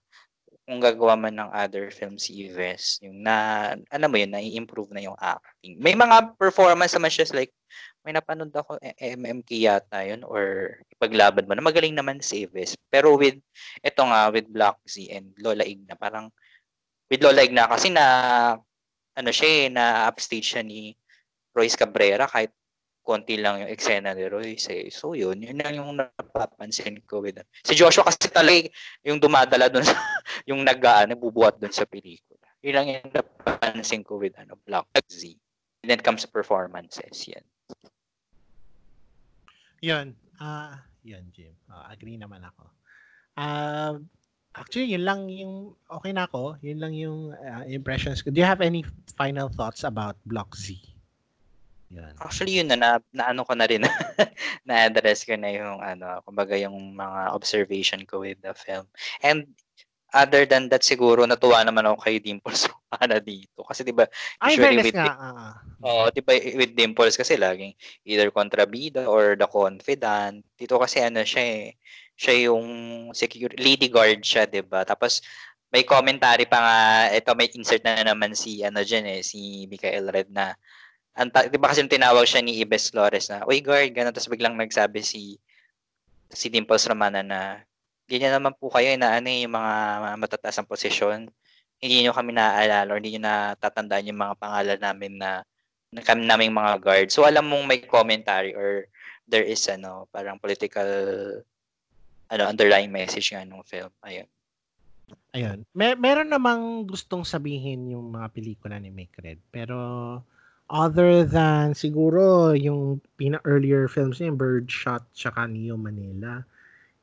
kung 0.66 0.82
gagawa 0.82 1.14
man 1.14 1.38
ng 1.38 1.50
other 1.54 1.94
films 1.94 2.26
si 2.26 2.46
Yves, 2.46 2.98
yung 3.02 3.22
na, 3.22 3.70
ano 3.78 4.04
mo 4.10 4.18
yun, 4.18 4.34
na-improve 4.34 4.90
na 4.90 5.06
yung 5.06 5.14
acting. 5.22 5.78
May 5.78 5.94
mga 5.94 6.34
performance 6.34 6.98
naman 6.98 7.14
siya 7.14 7.30
like, 7.30 7.54
may 8.02 8.14
napanood 8.14 8.50
ako, 8.50 8.82
eh, 8.82 9.14
MMK 9.14 9.50
yata 9.62 10.02
yun, 10.02 10.26
or 10.26 10.76
ipaglaban 10.90 11.46
mo 11.46 11.54
na 11.54 11.62
magaling 11.62 11.94
naman 11.94 12.18
si 12.18 12.46
Yves. 12.46 12.74
Pero 12.90 13.14
with, 13.14 13.38
ito 13.78 14.02
nga, 14.02 14.28
with 14.34 14.50
Black 14.50 14.78
Z 14.86 15.06
and 15.10 15.30
Lola 15.38 15.62
Igna, 15.62 15.94
parang, 15.94 16.28
with 17.06 17.22
Lola 17.22 17.46
Igna 17.46 17.70
kasi 17.70 17.94
na, 17.94 18.04
ano 19.14 19.30
siya 19.30 19.48
eh, 19.48 19.66
na 19.70 20.10
upstage 20.10 20.56
siya 20.56 20.62
ni 20.66 20.94
Royce 21.54 21.78
Cabrera 21.78 22.26
kahit 22.26 22.50
konti 23.02 23.34
lang 23.38 23.66
yung 23.66 23.70
eksena 23.70 24.14
ni 24.14 24.26
Royce 24.26 24.70
eh. 24.70 24.86
So 24.90 25.14
yun, 25.14 25.42
yun 25.42 25.58
lang 25.58 25.74
yung 25.74 25.98
napapansin 25.98 27.02
ko 27.06 27.22
with 27.22 27.38
Si 27.66 27.74
Joshua 27.74 28.06
kasi 28.06 28.30
talaga 28.30 28.70
yung 29.02 29.18
dumadala 29.18 29.66
doon 29.70 29.86
sa, 29.86 29.94
yung 30.48 30.62
nag 30.62 30.80
ano, 30.82 31.18
bubuhat 31.18 31.58
doon 31.58 31.74
sa 31.74 31.86
pelikula. 31.86 32.46
Yun 32.62 32.74
lang 32.78 32.86
yung 32.88 33.10
napapansin 33.10 34.06
ko 34.06 34.22
with 34.22 34.34
ano, 34.38 34.54
Black 34.66 34.86
Z. 35.10 35.34
And 35.82 35.90
then 35.90 35.98
comes 35.98 36.22
performances, 36.30 37.26
yan. 37.26 37.42
Yun. 39.82 40.14
Ah, 40.38 40.78
yun, 41.02 41.26
Jim. 41.34 41.50
Uh, 41.66 41.90
agree 41.90 42.14
naman 42.14 42.46
ako. 42.46 42.70
Uh, 43.34 43.98
actually, 44.54 44.94
yun 44.94 45.02
lang 45.02 45.26
yung 45.26 45.74
okay 45.90 46.14
na 46.14 46.30
ako. 46.30 46.54
Yun 46.62 46.78
lang 46.78 46.94
yung 46.94 47.20
uh, 47.34 47.66
impressions 47.66 48.22
ko. 48.22 48.30
Do 48.30 48.38
you 48.38 48.46
have 48.46 48.62
any 48.62 48.86
final 49.18 49.50
thoughts 49.50 49.82
about 49.82 50.14
Block 50.22 50.54
Z? 50.54 50.78
Yan. 51.92 52.14
Actually, 52.22 52.62
yun 52.62 52.70
na, 52.70 52.78
na, 52.78 52.90
na 53.10 53.34
ano 53.34 53.42
ko 53.42 53.52
na 53.58 53.66
rin, 53.66 53.82
na-address 54.70 55.26
ko 55.26 55.34
na 55.36 55.50
yung, 55.50 55.82
ano, 55.82 56.22
kumbaga 56.24 56.54
yung 56.56 56.94
mga 56.94 57.34
observation 57.34 58.06
ko 58.06 58.22
with 58.22 58.40
the 58.40 58.54
film. 58.54 58.86
And 59.20 59.50
other 60.12 60.44
than 60.44 60.68
that, 60.68 60.84
siguro, 60.84 61.24
natuwa 61.24 61.64
naman 61.64 61.88
ako 61.88 62.04
kay 62.04 62.20
Dimples 62.20 62.68
na 63.10 63.18
dito. 63.18 63.64
Kasi 63.64 63.82
di 63.82 63.96
ba, 63.96 64.04
usually 64.44 64.84
with, 64.84 64.94
nga. 64.94 65.16
Uh, 65.16 65.52
oh, 65.82 66.06
di 66.12 66.20
ba, 66.20 66.36
with 66.36 66.76
Dimples 66.76 67.16
kasi 67.16 67.40
laging 67.40 67.72
either 68.04 68.28
kontrabida 68.30 69.08
or 69.08 69.34
the 69.34 69.48
confidant. 69.48 70.44
Dito 70.54 70.76
kasi 70.76 71.00
ano 71.00 71.24
siya 71.24 71.42
eh, 71.42 71.66
siya 72.14 72.52
yung 72.52 72.66
security, 73.16 73.58
lady 73.58 73.88
guard 73.88 74.20
siya, 74.20 74.44
di 74.44 74.60
ba? 74.60 74.84
Tapos, 74.84 75.24
may 75.72 75.88
commentary 75.88 76.44
pa 76.44 76.60
nga, 76.60 76.78
ito 77.16 77.32
may 77.32 77.48
insert 77.56 77.80
na 77.80 78.04
naman 78.04 78.36
si, 78.36 78.60
ano 78.60 78.84
dyan 78.84 79.08
eh, 79.08 79.20
si 79.24 79.64
Michael 79.72 80.12
Red 80.12 80.28
na, 80.28 80.52
anta, 81.16 81.48
di 81.48 81.56
ba 81.56 81.72
kasi 81.72 81.84
tinawag 81.88 82.28
siya 82.28 82.44
ni 82.44 82.60
Ibes 82.60 82.92
Flores 82.92 83.32
na, 83.32 83.44
Uy, 83.48 83.64
guard, 83.64 83.88
gano'n. 83.96 84.12
Tapos 84.12 84.28
biglang 84.28 84.56
nagsabi 84.56 85.00
si 85.00 85.40
si 86.32 86.48
Dimples 86.48 86.88
Romana 86.88 87.20
na, 87.20 87.40
ganyan 88.06 88.34
naman 88.38 88.54
po 88.56 88.68
kayo 88.70 88.92
eh, 88.92 88.98
na 88.98 89.18
ano 89.18 89.28
eh, 89.28 89.44
yung 89.46 89.54
mga 89.54 89.72
matataas 90.18 90.58
ang 90.60 90.68
posisyon. 90.68 91.30
Hindi 91.82 91.94
nyo 92.02 92.14
kami 92.14 92.30
naaalala 92.34 92.90
or 92.90 92.98
hindi 93.02 93.18
nyo 93.18 93.22
natatandaan 93.26 94.08
yung 94.10 94.20
mga 94.22 94.34
pangalan 94.38 94.80
namin 94.80 95.12
na, 95.18 95.42
na 95.90 96.00
kami 96.00 96.22
naming 96.24 96.54
mga 96.54 96.72
guard. 96.78 97.08
So 97.10 97.26
alam 97.26 97.48
mong 97.50 97.64
may 97.66 97.80
commentary 97.82 98.54
or 98.54 98.86
there 99.26 99.44
is 99.44 99.62
ano, 99.66 100.06
parang 100.14 100.38
political 100.38 100.86
ano, 102.32 102.42
underlying 102.48 102.94
message 102.94 103.34
nga 103.34 103.42
nung 103.42 103.66
film. 103.66 103.90
Ayun. 104.06 104.28
Ayun. 105.34 105.64
Mer- 105.74 105.98
meron 105.98 106.30
namang 106.30 106.86
gustong 106.86 107.26
sabihin 107.26 107.92
yung 107.92 108.14
mga 108.14 108.30
pelikula 108.32 108.78
ni 108.78 108.88
Make 108.88 109.16
Red. 109.20 109.40
Pero 109.52 109.76
Other 110.72 111.28
than 111.28 111.76
siguro 111.76 112.56
yung 112.56 113.04
pina-earlier 113.20 113.92
films 113.92 114.24
niya, 114.24 114.32
Birdshot 114.32 115.04
tsaka 115.12 115.44
Neo 115.44 115.76
Manila, 115.76 116.48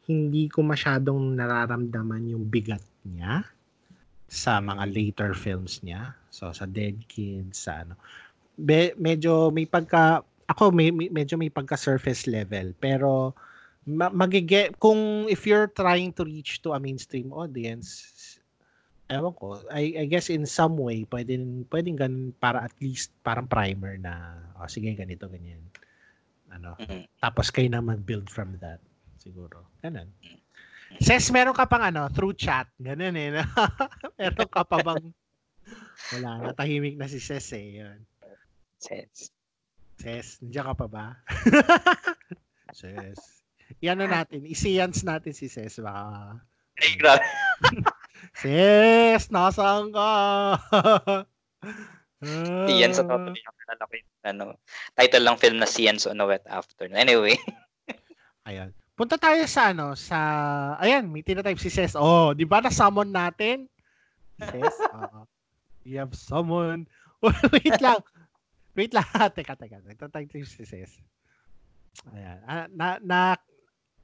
hindi 0.09 0.49
ko 0.49 0.65
masyadong 0.65 1.37
nararamdaman 1.37 2.33
yung 2.33 2.49
bigat 2.49 2.81
niya 3.05 3.45
sa 4.25 4.57
mga 4.57 4.89
later 4.89 5.31
films 5.37 5.85
niya. 5.85 6.17
So 6.33 6.49
sa 6.49 6.65
Dead 6.65 6.97
Kids, 7.05 7.69
sa 7.69 7.85
ano. 7.85 7.93
Be, 8.57 8.97
medyo 8.97 9.53
may 9.53 9.69
pagka 9.69 10.25
ako 10.49 10.73
may, 10.73 10.89
may 10.89 11.13
medyo 11.13 11.37
may 11.37 11.53
pagka 11.53 11.77
surface 11.77 12.25
level 12.25 12.73
pero 12.81 13.37
ma- 13.85 14.11
magige 14.11 14.73
kung 14.81 15.29
if 15.29 15.45
you're 15.45 15.69
trying 15.71 16.11
to 16.11 16.25
reach 16.25 16.59
to 16.65 16.73
a 16.73 16.81
mainstream 16.81 17.31
audience 17.31 18.09
ewan 19.09 19.33
ko, 19.33 19.57
I, 19.73 19.97
I 19.97 20.05
guess 20.05 20.29
in 20.29 20.45
some 20.45 20.77
way, 20.77 21.03
pwedeng, 21.09 21.65
pwedeng 21.73 21.97
ganun 21.97 22.29
para 22.37 22.61
at 22.61 22.73
least 22.77 23.09
parang 23.25 23.49
primer 23.49 23.97
na, 23.97 24.37
oh, 24.61 24.69
sige, 24.69 24.93
ganito, 24.93 25.25
ganyan. 25.25 25.59
Ano, 26.53 26.77
mm-hmm. 26.77 27.17
tapos 27.17 27.49
kayo 27.49 27.67
na 27.73 27.81
mag-build 27.81 28.29
from 28.29 28.53
that. 28.61 28.77
Siguro. 29.19 29.67
Ganun. 29.84 30.08
Ses, 30.97 31.29
meron 31.29 31.53
ka 31.53 31.69
pang 31.69 31.86
ano, 31.86 32.10
through 32.10 32.34
chat. 32.34 32.65
Ganun 32.82 33.13
eh. 33.13 33.45
meron 34.19 34.49
ka 34.49 34.65
pa 34.65 34.82
bang, 34.82 35.13
wala 36.17 36.29
na, 36.41 36.55
tahimik 36.58 36.97
na 36.97 37.05
si 37.05 37.21
Ses 37.21 37.45
eh. 37.53 37.84
Yun. 37.84 37.99
Ses. 38.82 39.29
Ses, 39.99 40.39
nandiyan 40.41 40.65
ka 40.71 40.75
pa 40.79 40.88
ba? 40.88 41.05
Ses. 42.79 43.43
Yan 43.86 44.01
na 44.01 44.10
natin, 44.10 44.47
isiyans 44.49 45.05
natin 45.05 45.36
si 45.36 45.45
Ses. 45.45 45.77
Baka, 45.77 46.41
Ay, 46.79 46.95
grabe. 46.95 47.25
Sis, 48.39 49.32
nasaan 49.32 49.91
ka? 49.91 50.12
Wet 52.23 52.95
Afternoon. 52.95 53.36
Ako 53.79 53.93
yung 53.95 54.12
ano, 54.27 54.43
title 54.95 55.23
lang 55.23 55.39
film 55.39 55.58
na 55.60 55.67
Sians 55.67 56.08
on 56.08 56.19
a 56.19 56.25
Wet 56.27 56.43
Afternoon. 56.47 56.95
Anyway. 56.95 57.36
Ayan. 58.47 58.71
Punta 58.99 59.15
tayo 59.15 59.39
sa 59.47 59.71
ano, 59.71 59.95
sa, 59.95 60.19
ayan, 60.75 61.07
may 61.07 61.23
tinatype 61.23 61.55
si 61.55 61.71
Ses. 61.71 61.95
Oh, 61.95 62.35
di 62.35 62.43
ba 62.43 62.59
na-summon 62.59 63.07
natin? 63.07 63.63
Ses, 64.43 64.75
uh, 64.91 65.23
we 65.88 65.95
have 65.95 66.12
someone. 66.12 66.83
Wait 67.55 67.79
lang. 67.79 68.03
Wait 68.75 68.91
lang. 68.91 69.07
teka, 69.39 69.55
teka. 69.55 69.79
Nagtatype 69.88 70.43
si 70.43 70.67
Ses. 70.67 70.99
Ayan. 72.12 72.43
Ah, 72.43 72.67
na, 72.75 72.99
na, 72.99 73.19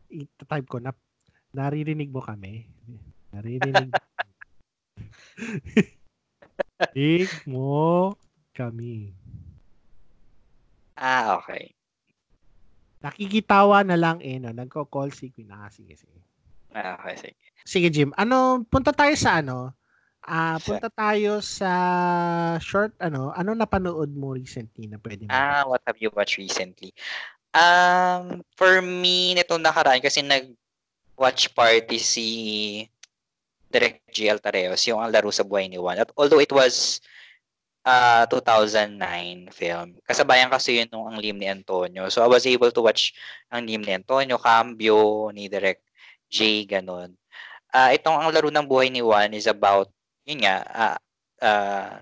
itatype 0.08 0.72
ko 0.72 0.80
na, 0.80 0.96
naririnig 1.52 2.08
mo 2.08 2.24
kami. 2.24 2.64
Naririnig. 3.36 3.92
Dig 6.96 7.28
mo 7.44 8.16
kami. 8.56 9.12
Ah, 10.96 11.36
okay. 11.36 11.76
Nakikitawa 13.06 13.86
na 13.86 13.94
lang 13.94 14.18
eh, 14.26 14.42
no? 14.42 14.50
Nagko-call 14.50 15.14
si 15.14 15.30
Queen. 15.30 15.54
Ah, 15.54 15.70
sige, 15.70 15.94
sige. 15.94 16.20
Ah, 16.74 16.98
okay, 16.98 17.16
sige. 17.22 17.38
Sige, 17.62 17.88
Jim. 17.94 18.10
Ano, 18.18 18.66
punta 18.66 18.90
tayo 18.90 19.14
sa 19.14 19.46
ano? 19.46 19.78
Ah, 20.26 20.58
uh, 20.58 20.58
punta 20.58 20.90
tayo 20.90 21.38
sa 21.38 21.70
short 22.58 22.98
ano, 22.98 23.30
ano 23.38 23.54
napanood 23.54 24.10
mo 24.10 24.34
recently 24.34 24.90
na 24.90 24.98
pwede 24.98 25.30
mo? 25.30 25.30
Ah, 25.30 25.62
what 25.70 25.86
have 25.86 26.02
you 26.02 26.10
watched 26.18 26.42
recently? 26.42 26.90
Um, 27.54 28.42
for 28.58 28.82
me 28.82 29.38
nito 29.38 29.54
nakaraan 29.62 30.02
kasi 30.02 30.26
nag 30.26 30.50
watch 31.14 31.54
party 31.54 32.02
si 32.02 32.28
Direct 33.70 34.02
G. 34.10 34.34
Altareos, 34.34 34.82
yung 34.90 34.98
Ang 34.98 35.14
Laro 35.14 35.30
sa 35.30 35.46
Buhay 35.46 35.70
ni 35.70 35.78
Juan. 35.78 36.02
At 36.02 36.10
although 36.18 36.42
it 36.42 36.50
was 36.50 37.06
uh, 37.86 38.26
2009 38.28 39.54
film, 39.54 39.96
kasabayan 40.04 40.50
kasi 40.50 40.82
yun 40.82 40.90
nung 40.90 41.06
Ang 41.06 41.22
Lim 41.22 41.38
ni 41.38 41.48
Antonio. 41.48 42.10
So 42.10 42.26
I 42.26 42.30
was 42.30 42.44
able 42.50 42.74
to 42.74 42.82
watch 42.82 43.14
Ang 43.54 43.70
Lim 43.70 43.86
ni 43.86 43.94
Antonio, 43.94 44.42
Cambio, 44.42 45.30
ni 45.32 45.46
Direct 45.48 45.86
J, 46.28 46.66
ganun. 46.66 47.14
Uh, 47.70 47.94
itong 47.94 48.18
Ang 48.18 48.34
Laro 48.34 48.50
ng 48.50 48.66
Buhay 48.66 48.90
ni 48.90 49.06
Juan 49.06 49.32
is 49.38 49.46
about, 49.46 49.88
yun 50.26 50.44
nga, 50.44 50.66
uh, 50.74 50.98
uh, 51.46 51.94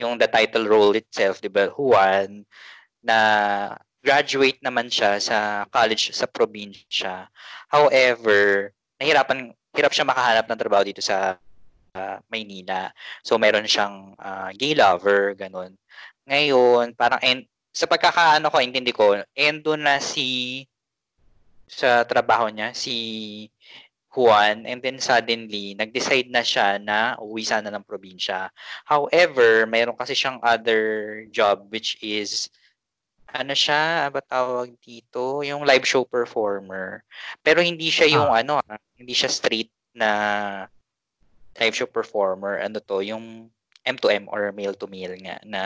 yung 0.00 0.16
the 0.16 0.26
title 0.26 0.64
role 0.64 0.96
itself, 0.96 1.44
di 1.44 1.52
ba, 1.52 1.68
Juan, 1.68 2.48
na 3.04 3.18
graduate 4.02 4.58
naman 4.64 4.88
siya 4.88 5.20
sa 5.20 5.68
college 5.70 6.10
sa 6.10 6.26
probinsya. 6.26 7.28
However, 7.70 8.72
nahirapan 8.98 9.54
hirap 9.72 9.92
siya 9.94 10.08
makahanap 10.08 10.46
ng 10.48 10.60
trabaho 10.60 10.82
dito 10.84 11.00
sa 11.00 11.38
uh, 11.94 12.18
Maynila. 12.32 12.90
So 13.20 13.36
meron 13.36 13.68
siyang 13.68 14.16
uh, 14.16 14.50
gay 14.56 14.72
lover, 14.76 15.36
ganun. 15.36 15.76
Ngayon, 16.28 16.96
parang 16.96 17.20
en, 17.20 17.44
sa 17.72 17.88
pagkakaano 17.88 18.48
ko, 18.52 18.56
intindi 18.60 18.92
ko, 18.92 19.16
endo 19.32 19.72
na 19.76 20.00
si 20.00 20.62
sa 21.68 22.04
trabaho 22.04 22.52
niya, 22.52 22.76
si 22.76 23.48
Juan 24.12 24.68
and 24.68 24.84
then 24.84 25.00
suddenly 25.00 25.72
nag-decide 25.72 26.28
na 26.28 26.44
siya 26.44 26.76
na 26.76 27.16
uwi 27.16 27.48
sana 27.48 27.72
ng 27.72 27.80
probinsya. 27.88 28.52
However, 28.84 29.64
mayroon 29.64 29.96
kasi 29.96 30.12
siyang 30.12 30.36
other 30.44 31.24
job 31.32 31.64
which 31.72 31.96
is 32.04 32.52
ano 33.32 33.56
siya, 33.56 34.12
ba 34.12 34.20
tawag 34.20 34.76
dito, 34.84 35.40
yung 35.40 35.64
live 35.64 35.88
show 35.88 36.04
performer. 36.04 37.00
Pero 37.40 37.64
hindi 37.64 37.88
siya 37.88 38.04
yung 38.12 38.28
Ah. 38.28 38.44
ano, 38.44 38.60
ah, 38.60 38.76
hindi 39.00 39.16
siya 39.16 39.32
straight 39.32 39.72
na 39.96 40.68
live 41.60 41.76
show 41.76 41.88
performer. 41.88 42.60
Ano 42.60 42.80
to, 42.80 43.02
yung 43.04 43.50
M2M 43.82 44.30
or 44.30 44.54
male 44.54 44.76
to 44.78 44.86
male 44.86 45.16
nga 45.20 45.36
na 45.44 45.62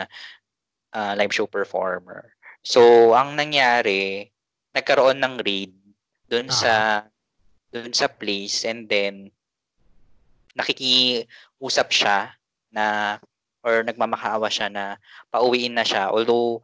ah, 0.91 1.13
live 1.13 1.31
show 1.31 1.45
performer. 1.45 2.33
So, 2.65 3.13
ang 3.15 3.37
nangyari, 3.37 4.27
nagkaroon 4.75 5.17
ng 5.21 5.35
raid 5.41 5.73
doon 6.27 6.51
Ah. 6.51 6.57
sa 6.57 6.73
doon 7.71 7.91
sa 7.95 8.07
place 8.07 8.63
and 8.63 8.87
then 8.87 9.31
nakikiusap 10.57 11.87
siya 11.91 12.33
na 12.71 13.17
or 13.61 13.83
nagmamakaawa 13.83 14.47
siya 14.47 14.71
na 14.71 14.95
pauwiin 15.29 15.75
na 15.75 15.83
siya 15.83 16.09
although 16.09 16.63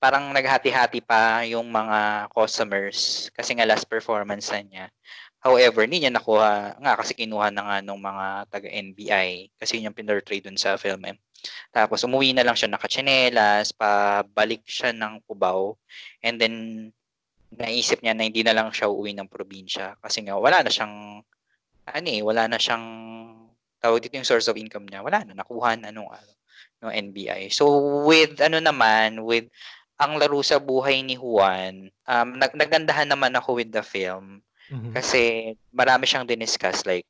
parang 0.00 0.32
naghati-hati 0.32 1.04
pa 1.04 1.44
yung 1.44 1.68
mga 1.68 2.32
customers 2.32 3.28
kasi 3.36 3.52
nga 3.52 3.68
last 3.68 3.84
performance 3.84 4.48
na 4.48 4.60
niya. 4.64 4.86
However, 5.40 5.88
hindi 5.88 6.04
niya 6.04 6.12
nakuha 6.12 6.76
nga 6.76 6.92
kasi 7.00 7.16
kinuha 7.16 7.48
na 7.48 7.64
nga 7.64 7.76
nung 7.80 8.00
mga 8.00 8.44
taga 8.52 8.68
NBI 8.68 9.56
kasi 9.56 9.80
yun 9.80 9.88
yung 9.88 9.96
pinortray 9.96 10.44
dun 10.44 10.60
sa 10.60 10.76
film 10.76 11.00
eh. 11.08 11.16
Tapos 11.72 12.04
umuwi 12.04 12.36
na 12.36 12.44
lang 12.44 12.52
siya 12.52 12.68
nakatsinelas, 12.68 13.72
pabalik 13.72 14.68
siya 14.68 14.92
ng 14.92 15.24
Cubao 15.24 15.80
and 16.20 16.36
then 16.36 16.54
naisip 17.56 18.04
niya 18.04 18.12
na 18.12 18.28
hindi 18.28 18.44
na 18.44 18.52
lang 18.52 18.68
siya 18.68 18.92
uuwi 18.92 19.16
ng 19.16 19.32
probinsya 19.32 19.96
kasi 20.04 20.28
nga 20.28 20.36
wala 20.36 20.60
na 20.60 20.68
siyang 20.68 21.24
ano 21.88 22.08
eh, 22.12 22.20
wala 22.20 22.44
na 22.44 22.60
siyang 22.60 22.86
tawag 23.80 24.04
dito 24.04 24.20
yung 24.20 24.28
source 24.28 24.46
of 24.52 24.60
income 24.60 24.84
niya. 24.84 25.00
Wala 25.00 25.24
na 25.24 25.32
nakuha 25.40 25.80
na 25.80 25.88
nung 25.88 26.12
ano, 26.12 26.32
nung 26.84 26.92
NBI. 26.92 27.48
So 27.48 27.64
with 28.04 28.36
ano 28.44 28.60
naman 28.60 29.24
with 29.24 29.48
ang 29.96 30.20
laro 30.20 30.44
sa 30.44 30.60
buhay 30.60 31.00
ni 31.00 31.16
Juan, 31.16 31.88
um, 32.04 32.28
nag 32.36 32.52
nagandahan 32.52 33.08
naman 33.08 33.32
ako 33.36 33.56
with 33.56 33.72
the 33.72 33.80
film 33.80 34.44
Mhm. 34.70 34.94
kasi 34.94 35.52
marami 35.74 36.06
siyang 36.06 36.26
diniscuss 36.26 36.86
like 36.86 37.06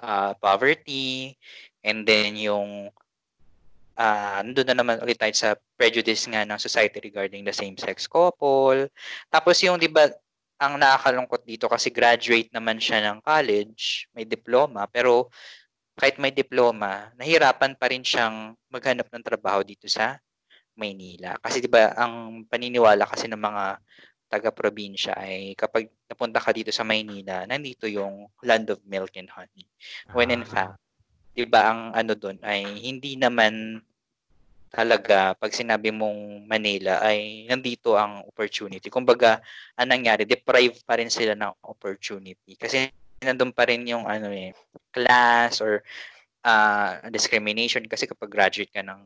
uh, 0.00 0.32
poverty 0.40 1.36
and 1.84 2.08
then 2.08 2.34
yung 2.36 2.88
ah 3.96 4.44
nandun 4.44 4.68
na 4.68 4.76
naman 4.76 5.00
ulit 5.00 5.16
tayo 5.16 5.32
sa 5.32 5.56
prejudice 5.80 6.28
nga 6.28 6.44
ng 6.44 6.60
society 6.60 7.00
regarding 7.00 7.40
the 7.44 7.52
same-sex 7.54 8.04
couple. 8.04 8.88
Tapos 9.32 9.56
yung 9.64 9.80
'di 9.80 9.88
ba 9.88 10.08
ang 10.60 10.76
nakakalungkot 10.80 11.44
dito 11.44 11.68
kasi 11.68 11.88
graduate 11.92 12.48
naman 12.52 12.80
siya 12.80 13.12
ng 13.12 13.20
college, 13.24 14.08
may 14.16 14.24
diploma, 14.24 14.88
pero 14.88 15.28
kahit 15.96 16.16
may 16.20 16.32
diploma, 16.32 17.12
nahirapan 17.16 17.72
pa 17.76 17.88
rin 17.88 18.04
siyang 18.04 18.52
maghanap 18.68 19.08
ng 19.08 19.24
trabaho 19.24 19.64
dito 19.64 19.88
sa 19.88 20.16
Maynila. 20.76 21.36
Kasi 21.40 21.60
'di 21.64 21.70
ba 21.72 21.92
ang 21.96 22.44
paniniwala 22.48 23.08
kasi 23.08 23.28
ng 23.28 23.40
mga 23.40 23.64
taga-probinsya 24.26 25.14
ay 25.16 25.54
kapag 25.54 25.86
napunta 26.10 26.42
ka 26.42 26.50
dito 26.50 26.70
sa 26.74 26.82
Maynila, 26.82 27.46
nandito 27.46 27.86
yung 27.86 28.26
land 28.42 28.66
of 28.74 28.82
milk 28.86 29.14
and 29.18 29.30
honey. 29.30 29.66
When 30.14 30.34
in 30.34 30.42
Ah. 30.42 30.50
fact, 30.50 30.74
'di 31.36 31.46
ba 31.46 31.70
ang 31.70 31.80
ano 31.94 32.12
doon 32.18 32.38
ay 32.42 32.64
hindi 32.82 33.14
naman 33.18 33.82
talaga 34.72 35.32
pag 35.38 35.54
sinabi 35.54 35.88
mong 35.94 36.44
Manila 36.44 37.00
ay 37.00 37.46
nandito 37.48 37.96
ang 37.96 38.20
opportunity. 38.28 38.92
Kumbaga, 38.92 39.40
ang 39.78 39.88
nangyari, 39.88 40.28
deprive 40.28 40.82
pa 40.84 40.98
rin 41.00 41.08
sila 41.08 41.32
ng 41.32 41.64
opportunity. 41.64 42.58
Kasi 42.58 42.90
nandun 43.24 43.54
pa 43.56 43.64
rin 43.64 43.88
yung 43.88 44.04
ano 44.04 44.28
eh, 44.28 44.52
class 44.92 45.64
or 45.64 45.80
ah, 46.44 47.00
discrimination 47.10 47.84
kasi 47.88 48.06
kapag 48.06 48.30
graduate 48.30 48.72
ka 48.72 48.82
ng 48.84 49.00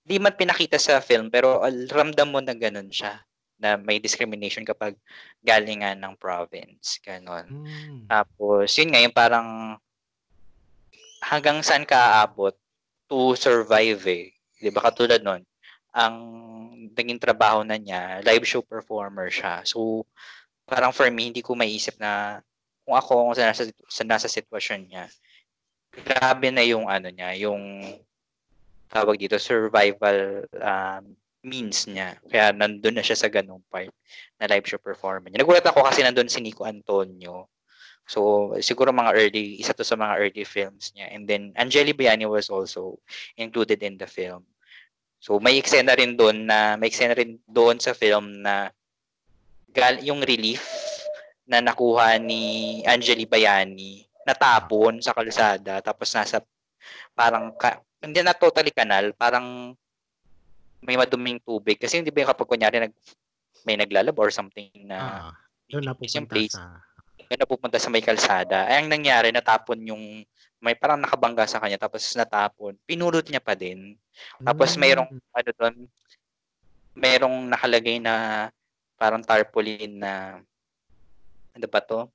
di 0.00 0.16
man 0.18 0.32
pinakita 0.34 0.80
sa 0.80 0.98
film 1.04 1.28
pero 1.28 1.60
ramdam 1.92 2.32
mo 2.32 2.40
na 2.40 2.56
ganun 2.56 2.88
siya 2.88 3.20
na 3.60 3.76
may 3.76 4.00
discrimination 4.00 4.64
kapag 4.64 4.96
galing 5.44 5.84
nga 5.84 5.92
ng 5.92 6.16
province 6.16 6.96
ganon 7.04 7.44
Mm. 7.46 8.08
tapos 8.08 8.72
yun 8.80 8.88
nga 8.90 9.04
yung 9.04 9.14
parang 9.14 9.76
hanggang 11.20 11.60
saan 11.60 11.84
ka 11.84 12.24
aabot 12.24 12.56
to 13.06 13.36
survive 13.36 14.00
eh. 14.08 14.32
'Di 14.56 14.72
ba 14.72 14.88
katulad 14.88 15.20
nun, 15.20 15.44
ang 15.92 16.16
naging 16.96 17.20
trabaho 17.20 17.60
na 17.66 17.76
niya, 17.76 18.24
live 18.24 18.46
show 18.48 18.64
performer 18.64 19.28
siya. 19.28 19.60
So 19.68 20.08
parang 20.64 20.94
for 20.94 21.08
me 21.12 21.28
hindi 21.28 21.42
ko 21.44 21.52
maiisip 21.58 21.98
na 22.00 22.40
kung 22.86 22.96
ako 22.96 23.10
kung 23.30 23.36
sa 23.36 23.50
nasa, 23.52 23.68
sa 23.90 24.04
nasa 24.06 24.28
sitwasyon 24.30 24.80
niya, 24.88 25.04
grabe 25.92 26.48
na 26.54 26.64
yung 26.64 26.86
ano 26.88 27.10
niya, 27.10 27.34
yung 27.36 27.82
tawag 28.90 29.18
dito 29.18 29.36
survival 29.38 30.46
um, 30.58 31.04
means 31.40 31.88
niya. 31.88 32.20
Kaya 32.28 32.52
nandun 32.52 32.96
na 32.96 33.04
siya 33.04 33.16
sa 33.16 33.32
ganung 33.32 33.64
part 33.72 33.90
na 34.36 34.48
live 34.48 34.66
show 34.66 34.80
performer 34.80 35.28
niya. 35.28 35.40
Nagulat 35.42 35.64
ako 35.64 35.84
kasi 35.84 36.04
nandun 36.04 36.28
si 36.28 36.40
Nico 36.44 36.68
Antonio. 36.68 37.48
So, 38.10 38.52
siguro 38.58 38.90
mga 38.90 39.14
early, 39.14 39.62
isa 39.62 39.70
to 39.70 39.86
sa 39.86 39.94
mga 39.94 40.18
early 40.18 40.44
films 40.44 40.90
niya. 40.98 41.14
And 41.14 41.30
then, 41.30 41.54
Angeli 41.54 41.94
Bayani 41.94 42.26
was 42.26 42.50
also 42.50 42.98
included 43.38 43.80
in 43.86 43.96
the 43.96 44.10
film. 44.10 44.42
So, 45.22 45.38
may 45.38 45.60
eksena 45.60 45.94
rin 45.94 46.18
doon 46.18 46.50
na, 46.50 46.74
may 46.74 46.90
eksena 46.90 47.14
rin 47.14 47.38
doon 47.46 47.78
sa 47.78 47.94
film 47.94 48.42
na 48.42 48.74
gal, 49.70 50.02
yung 50.02 50.26
relief 50.26 50.64
na 51.46 51.62
nakuha 51.62 52.18
ni 52.18 52.82
Angeli 52.86 53.26
Bayani 53.26 54.06
natapon 54.26 55.02
sa 55.02 55.10
kalsada 55.10 55.82
tapos 55.82 56.12
nasa 56.14 56.38
parang 57.16 57.50
ka, 57.58 57.82
hindi 57.98 58.22
na 58.22 58.36
totally 58.36 58.70
kanal 58.70 59.10
parang 59.18 59.74
may 60.80 60.96
maduming 60.96 61.40
tubig 61.40 61.76
kasi 61.76 62.00
hindi 62.00 62.08
ba 62.10 62.24
yung 62.24 62.32
kapag 62.32 62.48
kunyari 62.48 62.76
nag, 62.80 62.94
may 63.68 63.76
naglalab 63.76 64.16
or 64.16 64.32
something 64.32 64.72
na 64.88 65.28
Ah, 65.28 65.32
doon 65.68 65.84
na 65.84 65.92
pupunta 65.92 66.32
place 66.32 66.56
sa... 66.56 66.80
doon 67.28 67.38
na 67.40 67.48
pupunta 67.48 67.76
sa 67.76 67.92
may 67.92 68.00
kalsada. 68.00 68.64
Ay, 68.66 68.80
ang 68.80 68.88
nangyari, 68.88 69.28
natapon 69.30 69.78
yung, 69.84 70.24
may 70.60 70.76
parang 70.76 71.00
nakabangga 71.00 71.44
sa 71.48 71.60
kanya, 71.60 71.80
tapos 71.80 72.04
natapon. 72.16 72.76
Pinulot 72.84 73.24
niya 73.28 73.40
pa 73.40 73.56
din. 73.56 73.96
Tapos 74.40 74.76
mayroong, 74.76 75.08
Mm. 75.08 75.36
ano 75.36 75.50
doon, 75.56 75.74
mayroong 76.96 77.38
nakalagay 77.48 77.96
na 77.96 78.48
parang 79.00 79.24
tarpaulin 79.24 80.00
na, 80.00 80.40
ano 81.56 81.66
ba 81.68 81.80
to? 81.80 82.08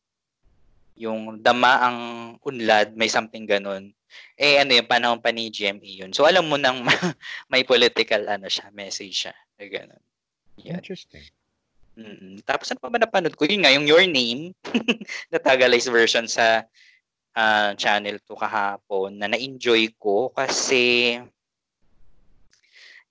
Yung 0.96 1.44
dama 1.44 1.84
ang 1.84 1.98
unlad, 2.40 2.96
may 2.96 3.12
something 3.12 3.44
ganun. 3.44 3.92
Eh, 4.40 4.64
ano 4.64 4.72
yung 4.72 4.88
panahon 4.88 5.20
pa 5.20 5.32
ni 5.32 5.52
GME 5.52 6.08
yun. 6.08 6.12
So, 6.16 6.24
alam 6.24 6.48
mo 6.48 6.56
nang 6.56 6.84
may 7.52 7.68
political, 7.68 8.24
ano 8.32 8.48
siya, 8.48 8.72
message 8.72 9.28
siya. 9.28 9.36
Eh, 9.60 9.68
ganun. 9.68 10.00
Yan. 10.64 10.80
Interesting. 10.80 11.24
Mm. 11.96 12.44
Tapos 12.44 12.68
ano 12.72 12.80
pa 12.84 12.92
ba 12.92 13.00
napanood 13.00 13.36
ko? 13.40 13.48
Yun 13.48 13.64
nga, 13.64 13.72
yung 13.72 13.88
Your 13.88 14.04
Name, 14.04 14.52
na 15.32 15.40
Tagalized 15.40 15.92
version 15.92 16.28
sa 16.28 16.68
ah, 17.36 17.72
Channel 17.76 18.20
2 18.24 18.36
kahapon 18.36 19.16
na 19.16 19.32
na-enjoy 19.32 19.96
ko 19.96 20.32
kasi 20.32 21.16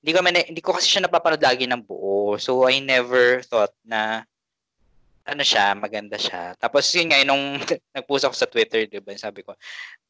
hindi 0.05 0.12
ko, 0.12 0.20
man, 0.20 0.37
hindi 0.37 0.61
ko 0.61 0.77
kasi 0.77 0.85
siya 0.85 1.09
napapanood 1.09 1.40
lagi 1.40 1.64
ng 1.64 1.81
buo. 1.81 2.37
So, 2.37 2.68
I 2.68 2.77
never 2.85 3.40
thought 3.40 3.73
na 3.81 4.29
ano 5.24 5.40
siya, 5.40 5.72
maganda 5.72 6.20
siya. 6.20 6.52
Tapos 6.60 6.84
yun 6.92 7.08
nga, 7.08 7.24
nung 7.24 7.56
nagpost 7.96 8.28
ako 8.28 8.34
sa 8.37 8.48
Twitter, 8.48 8.84
di 8.84 9.00
ba, 9.00 9.16
sabi 9.16 9.40
ko, 9.40 9.56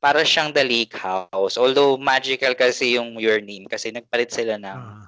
para 0.02 0.26
siyang 0.26 0.50
The 0.50 0.66
Lake 0.66 0.98
House. 0.98 1.54
Although 1.54 1.94
magical 1.94 2.52
kasi 2.58 2.98
yung 2.98 3.14
Your 3.22 3.38
Name 3.38 3.70
kasi 3.70 3.94
nagpalit 3.94 4.34
sila 4.34 4.58
ng 4.58 4.66
Ah, 4.74 5.06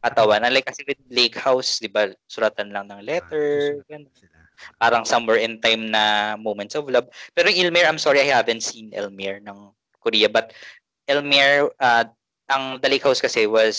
katawan. 0.00 0.46
Unlike 0.46 0.70
kasi 0.70 0.80
with 0.86 1.02
Lake 1.10 1.36
House, 1.36 1.82
di 1.82 1.90
ba, 1.90 2.08
suratan 2.30 2.70
lang 2.72 2.88
ng 2.88 3.02
letter, 3.04 3.82
sila. 3.84 4.38
parang 4.80 5.04
somewhere 5.04 5.40
in 5.40 5.60
time 5.60 5.90
na 5.90 6.36
moments 6.38 6.78
of 6.78 6.88
love. 6.88 7.08
Pero 7.34 7.50
yung 7.50 7.68
Elmer, 7.68 7.84
I'm 7.84 8.00
sorry, 8.00 8.22
I 8.22 8.30
haven't 8.30 8.62
seen 8.62 8.94
Elmer 8.94 9.40
ng 9.42 9.72
Korea. 10.00 10.28
But 10.30 10.54
Elmer, 11.04 11.68
uh, 11.80 12.04
ang 12.48 12.78
The 12.80 12.88
Lake 12.88 13.02
House 13.04 13.20
kasi 13.20 13.44
was 13.50 13.76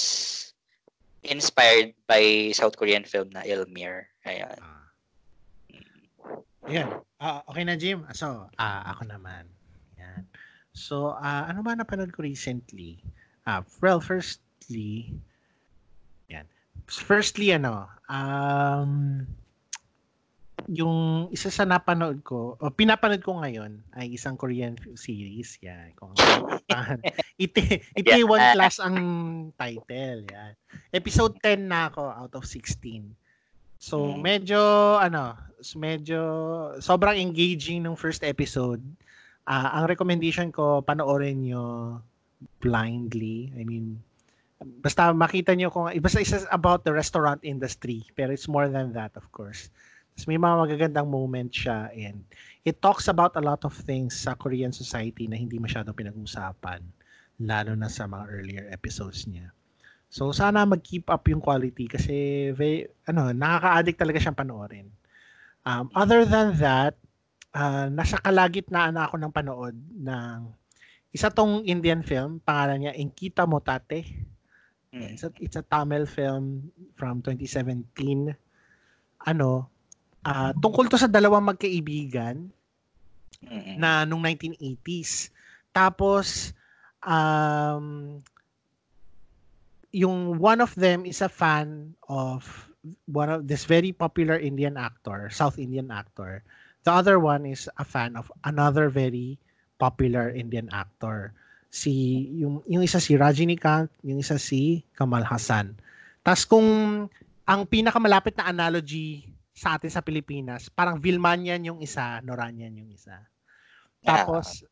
inspired 1.24 1.94
by 2.10 2.52
South 2.52 2.76
Korean 2.78 3.06
film 3.06 3.30
na 3.32 3.46
Elmer. 3.46 4.10
Ayan. 4.26 4.58
Ah. 4.58 4.81
Yan. 6.72 6.90
Ah, 7.20 7.44
okay 7.46 7.68
na, 7.68 7.76
Jim. 7.76 8.08
So, 8.16 8.48
ah, 8.56 8.96
ako 8.96 9.12
naman. 9.12 9.46
Yan. 10.00 10.24
So, 10.72 11.14
ah, 11.20 11.52
ano 11.52 11.60
ba 11.62 11.76
napanood 11.76 12.16
ko 12.16 12.24
recently? 12.24 13.04
Ah, 13.44 13.62
well, 13.84 14.00
firstly, 14.00 15.12
yan. 16.32 16.48
Firstly, 16.88 17.52
ano, 17.52 17.92
um, 18.08 19.24
yung 20.72 21.28
isa 21.36 21.52
sa 21.52 21.68
napanood 21.68 22.24
ko, 22.24 22.56
o 22.56 22.72
pinapanood 22.72 23.20
ko 23.20 23.44
ngayon 23.44 23.84
ay 24.00 24.16
isang 24.16 24.40
Korean 24.40 24.80
series. 24.96 25.60
Yan. 25.60 25.92
Kung 26.00 26.16
Iti, 27.44 27.84
Itaewon 28.00 28.40
Yeah. 28.40 28.56
Class 28.56 28.80
ang 28.80 28.98
title. 29.60 30.24
Yan. 30.32 30.54
Episode 30.96 31.36
10 31.44 31.68
na 31.68 31.92
ako 31.92 32.02
out 32.08 32.34
of 32.40 32.48
16. 32.48 33.12
So, 33.82 34.14
Mm. 34.14 34.22
medyo, 34.22 34.62
ano, 35.02 35.34
medyo, 35.74 36.22
sobrang 36.78 37.18
engaging 37.18 37.82
ng 37.82 37.98
first 37.98 38.22
episode. 38.22 38.82
Ah, 39.50 39.82
ang 39.82 39.90
recommendation 39.90 40.54
ko, 40.54 40.86
panoorin 40.86 41.42
nyo 41.42 41.98
blindly. 42.62 43.50
I 43.58 43.66
mean, 43.66 43.98
basta 44.86 45.10
makita 45.18 45.58
nyo 45.58 45.74
kung, 45.74 45.90
basta 45.98 46.22
isa 46.22 46.46
about 46.54 46.86
the 46.86 46.94
restaurant 46.94 47.42
industry. 47.42 48.06
Pero 48.14 48.30
it's 48.30 48.46
more 48.46 48.70
than 48.70 48.94
that, 48.94 49.18
of 49.18 49.26
course. 49.34 49.74
Tapos 50.14 50.30
may 50.30 50.38
mga 50.38 50.56
magagandang 50.62 51.10
moment 51.10 51.50
siya 51.50 51.90
and 51.98 52.22
it 52.62 52.78
talks 52.86 53.10
about 53.10 53.34
a 53.34 53.42
lot 53.42 53.66
of 53.66 53.74
things 53.74 54.14
sa 54.14 54.38
Korean 54.38 54.70
society 54.70 55.26
na 55.26 55.42
hindi 55.42 55.58
masyadong 55.58 55.98
pinag-usapan 55.98 56.86
lalo 57.42 57.74
na 57.74 57.90
sa 57.90 58.06
mga 58.06 58.26
earlier 58.30 58.66
episodes 58.70 59.26
niya. 59.26 59.50
So 60.12 60.36
sana 60.36 60.68
mag-keep 60.68 61.08
up 61.08 61.24
yung 61.32 61.40
quality 61.40 61.88
kasi 61.88 62.52
very, 62.52 62.84
ano, 63.08 63.32
nakaka-addict 63.32 63.96
talaga 63.96 64.20
siyang 64.20 64.36
panoorin. 64.36 64.92
Um, 65.64 65.88
other 65.96 66.28
than 66.28 66.60
that, 66.60 67.00
uh, 67.56 67.88
nasa 67.88 68.20
kalagitnaan 68.20 69.00
na 69.00 69.08
ako 69.08 69.16
ng 69.16 69.32
panood 69.32 69.76
ng 70.04 70.52
isa 71.16 71.32
tong 71.32 71.64
Indian 71.64 72.04
film, 72.04 72.44
pangalan 72.44 72.92
niya 72.92 73.00
Inkita 73.00 73.48
Motate. 73.48 74.04
Mm. 74.92 75.16
It's 75.16 75.24
a, 75.24 75.32
it's 75.40 75.56
a 75.56 75.64
Tamil 75.64 76.04
film 76.04 76.68
from 77.00 77.24
2017. 77.24 78.36
Ano, 79.32 79.72
ah 80.22 80.52
tungkol 80.54 80.86
to 80.92 81.02
sa 81.02 81.10
dalawang 81.10 81.56
magkaibigan 81.56 82.52
na 83.80 84.04
nung 84.04 84.22
1980s. 84.22 85.34
Tapos 85.74 86.54
um 87.02 88.20
yung 89.92 90.40
one 90.40 90.64
of 90.64 90.74
them 90.76 91.06
is 91.06 91.20
a 91.22 91.30
fan 91.32 91.96
of 92.08 92.48
one 93.12 93.30
of 93.30 93.48
this 93.48 93.68
very 93.68 93.92
popular 93.92 94.40
Indian 94.40 94.76
actor, 94.76 95.30
South 95.30 95.60
Indian 95.60 95.92
actor. 95.92 96.44
The 96.84 96.92
other 96.92 97.20
one 97.22 97.46
is 97.46 97.70
a 97.78 97.86
fan 97.86 98.18
of 98.18 98.32
another 98.44 98.90
very 98.90 99.38
popular 99.78 100.34
Indian 100.34 100.72
actor. 100.74 101.36
Si 101.72 102.26
yung 102.42 102.66
yung 102.68 102.84
isa 102.84 103.00
si 103.00 103.16
Rajinikanth, 103.16 103.94
yung 104.04 104.20
isa 104.20 104.42
si 104.42 104.84
Kamal 104.98 105.24
Hassan. 105.24 105.78
Tas 106.26 106.44
kung 106.44 106.66
ang 107.46 107.62
pinakamalapit 107.68 108.36
na 108.40 108.50
analogy 108.50 109.30
sa 109.52 109.78
atin 109.78 109.92
sa 109.94 110.02
Pilipinas, 110.02 110.72
parang 110.72 110.98
Vilmanian 110.98 111.62
yung 111.62 111.80
isa, 111.84 112.24
Noranian 112.26 112.74
yung 112.74 112.90
isa. 112.90 113.28
Tapos, 114.02 114.66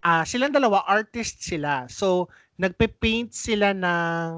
ah 0.00 0.24
silang 0.24 0.52
dalawa, 0.52 0.84
artist 0.88 1.44
sila. 1.44 1.88
So, 1.88 2.28
nagpe-paint 2.60 3.32
sila 3.32 3.72
ng 3.72 4.30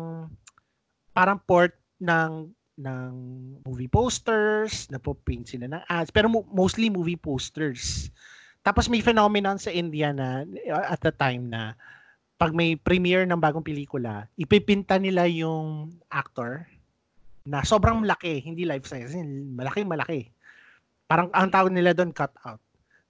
parang 1.13 1.39
port 1.43 1.75
ng 2.03 2.51
ng 2.83 3.13
movie 3.69 3.91
posters, 3.91 4.89
nagpo-paint 4.89 5.45
sila 5.45 5.69
ng 5.69 5.83
ads, 5.87 6.11
pero 6.11 6.27
mo- 6.27 6.49
mostly 6.51 6.89
movie 6.89 7.21
posters. 7.21 8.09
Tapos 8.63 8.87
may 8.87 9.03
phenomenon 9.03 9.59
sa 9.59 9.75
India 9.75 10.15
na 10.15 10.47
uh, 10.47 10.87
at 10.89 11.03
the 11.03 11.13
time 11.13 11.51
na 11.51 11.75
pag 12.39 12.55
may 12.55 12.75
premiere 12.75 13.27
ng 13.29 13.39
bagong 13.39 13.63
pelikula, 13.63 14.27
ipipinta 14.35 14.99
nila 14.99 15.29
yung 15.31 15.95
actor 16.11 16.67
na 17.47 17.63
sobrang 17.63 18.03
malaki, 18.03 18.43
hindi 18.43 18.67
life 18.67 18.87
size, 18.87 19.15
malaki 19.55 19.83
malaki. 19.87 20.21
Parang 21.07 21.29
ang 21.35 21.51
tawag 21.51 21.75
nila 21.75 21.93
doon 21.93 22.15
cut 22.15 22.33
out. 22.47 22.63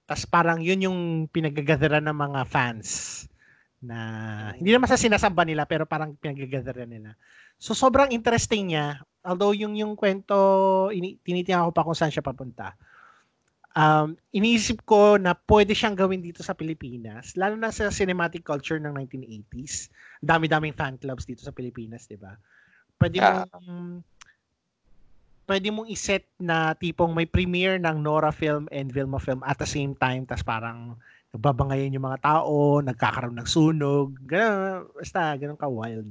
Tapos 0.03 0.25
parang 0.27 0.59
yun 0.59 0.83
yung 0.83 0.99
pinagagatheran 1.31 2.03
ng 2.03 2.17
mga 2.17 2.41
fans 2.47 3.23
na 3.83 3.99
hindi 4.55 4.71
naman 4.71 4.87
sa 4.87 4.99
sinasamba 4.99 5.43
nila 5.43 5.67
pero 5.67 5.83
parang 5.83 6.15
pinagagatheran 6.15 6.87
nila. 6.87 7.15
So 7.59 7.75
sobrang 7.75 8.11
interesting 8.15 8.71
niya. 8.71 8.99
Although 9.23 9.55
yung 9.55 9.75
yung 9.79 9.95
kwento 9.95 10.35
ini, 10.91 11.19
tinitingnan 11.23 11.71
ko 11.71 11.73
pa 11.75 11.83
kung 11.87 11.95
saan 11.95 12.11
siya 12.11 12.23
papunta. 12.23 12.75
Um, 13.73 14.13
iniisip 14.29 14.85
ko 14.85 15.17
na 15.17 15.33
pwede 15.49 15.73
siyang 15.73 15.97
gawin 15.97 16.21
dito 16.21 16.45
sa 16.45 16.53
Pilipinas, 16.53 17.33
lalo 17.33 17.57
na 17.57 17.73
sa 17.73 17.89
cinematic 17.89 18.45
culture 18.45 18.77
ng 18.77 18.93
1980s. 18.93 19.89
Dami-daming 20.21 20.77
fan 20.77 20.95
clubs 21.01 21.25
dito 21.25 21.41
sa 21.41 21.49
Pilipinas, 21.49 22.05
'di 22.05 22.21
ba? 22.21 22.37
Pwede 23.01 23.17
Ah. 23.17 23.49
mong 23.49 24.05
pwede 25.43 25.67
mong 25.71 25.91
iset 25.91 26.23
na 26.39 26.75
tipong 26.75 27.11
may 27.11 27.27
premiere 27.27 27.79
ng 27.79 27.99
Nora 27.99 28.31
film 28.31 28.67
and 28.71 28.91
Vilma 28.91 29.19
film 29.19 29.43
at 29.43 29.59
the 29.59 29.67
same 29.67 29.91
time 29.95 30.23
tas 30.23 30.43
parang 30.43 30.95
nagbabangayan 31.33 31.93
yung 31.97 32.05
mga 32.05 32.21
tao, 32.21 32.77
nagkakaroon 32.85 33.41
ng 33.41 33.49
sunog, 33.49 34.13
gano'n, 34.21 34.85
basta 34.93 35.33
gano'n 35.33 35.57
ka 35.57 35.65
wild. 35.65 36.05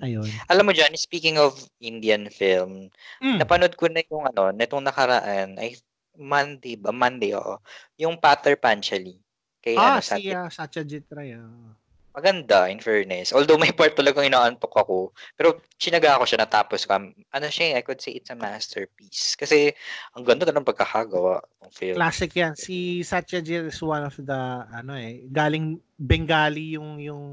Ayun. 0.00 0.24
Alam 0.48 0.64
mo 0.64 0.72
dyan, 0.72 0.96
speaking 0.96 1.36
of 1.36 1.52
Indian 1.76 2.32
film, 2.32 2.88
Mm. 3.20 3.36
napanood 3.36 3.76
ko 3.76 3.92
na 3.92 4.00
yung 4.08 4.24
ano, 4.24 4.48
netong 4.48 4.80
nakaraan, 4.80 5.60
ay 5.60 5.76
Monday 6.16 6.80
ba? 6.80 6.88
Monday, 6.88 7.36
oo. 7.36 7.60
Yung 8.00 8.16
Pater 8.16 8.56
Panchali. 8.56 9.20
Kay 9.60 9.76
ah, 9.76 9.96
ano, 9.96 10.00
si 10.00 10.08
Satya. 10.08 10.48
uh, 10.48 10.48
Satyajit 10.48 11.06
Ray. 11.12 11.36
ah. 11.36 11.76
Maganda, 12.12 12.68
in 12.68 12.76
fairness. 12.76 13.32
Although 13.32 13.56
may 13.56 13.72
part 13.72 13.96
talagang 13.96 14.28
inaantok 14.28 14.68
ako. 14.76 15.16
Pero 15.32 15.64
chinaga 15.80 16.20
ako 16.20 16.28
siya 16.28 16.44
natapos 16.44 16.84
ko. 16.84 17.00
Ano 17.08 17.46
siya, 17.48 17.72
eh, 17.72 17.80
I 17.80 17.82
could 17.82 18.04
say 18.04 18.12
it's 18.20 18.28
a 18.28 18.36
masterpiece. 18.36 19.32
Kasi 19.32 19.72
ang 20.12 20.28
ganda 20.28 20.44
na 20.44 20.60
ng 20.60 20.68
pagkakagawa 20.68 21.40
ng 21.64 21.72
film. 21.72 21.96
Classic 21.96 22.28
yan. 22.36 22.52
Si 22.52 23.00
Satyajit 23.00 23.64
is 23.64 23.80
one 23.80 24.04
of 24.04 24.12
the, 24.20 24.40
ano 24.76 24.92
eh, 24.92 25.24
galing 25.32 25.80
Bengali 25.96 26.76
yung, 26.76 27.00
yung, 27.00 27.24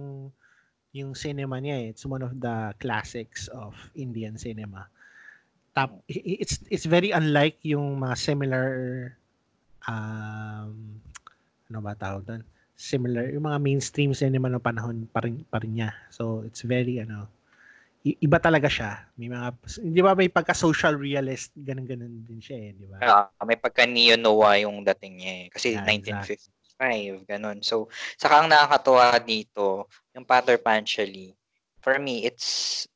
yung 0.96 1.12
cinema 1.12 1.60
niya 1.60 1.84
eh. 1.84 1.88
It's 1.92 2.08
one 2.08 2.24
of 2.24 2.40
the 2.40 2.72
classics 2.80 3.52
of 3.52 3.76
Indian 4.00 4.40
cinema. 4.40 4.88
Tap, 5.76 5.92
it's, 6.08 6.64
it's 6.72 6.88
very 6.88 7.12
unlike 7.12 7.60
yung 7.68 8.00
mga 8.00 8.16
similar, 8.16 8.68
um, 9.92 11.04
ano 11.68 11.78
ba 11.84 12.00
tawag 12.00 12.24
doon? 12.24 12.44
Similar, 12.80 13.36
yung 13.36 13.44
mga 13.44 13.60
mainstream 13.60 14.16
cinema 14.16 14.48
ng 14.48 14.64
panahon 14.64 15.04
pa 15.12 15.20
rin, 15.28 15.44
pa 15.52 15.60
rin 15.60 15.76
niya. 15.76 15.92
So, 16.08 16.48
it's 16.48 16.64
very, 16.64 17.04
ano, 17.04 17.28
iba 18.08 18.40
talaga 18.40 18.72
siya. 18.72 19.04
May 19.20 19.28
mga, 19.28 19.52
di 19.84 20.00
ba 20.00 20.16
may 20.16 20.32
pagka-social 20.32 20.96
realist, 20.96 21.52
ganun-ganun 21.60 22.24
din 22.24 22.40
siya 22.40 22.58
eh, 22.58 22.70
di 22.72 22.88
ba? 22.88 22.98
Ah, 23.04 23.28
may 23.44 23.60
pagka 23.60 23.84
neo-noah 23.84 24.64
yung 24.64 24.82
dating 24.88 25.20
niya 25.20 25.34
eh. 25.44 25.46
Kasi 25.52 25.76
Yeah, 25.76 25.84
1955, 25.84 27.28
ganun. 27.28 27.60
So, 27.60 27.92
saka 28.16 28.40
ang 28.40 28.48
nakakatuwa 28.48 29.20
dito, 29.20 29.92
yung 30.16 30.24
Pater 30.24 30.56
Panchali, 30.56 31.36
for 31.84 32.00
me, 32.00 32.24
it's 32.24 32.88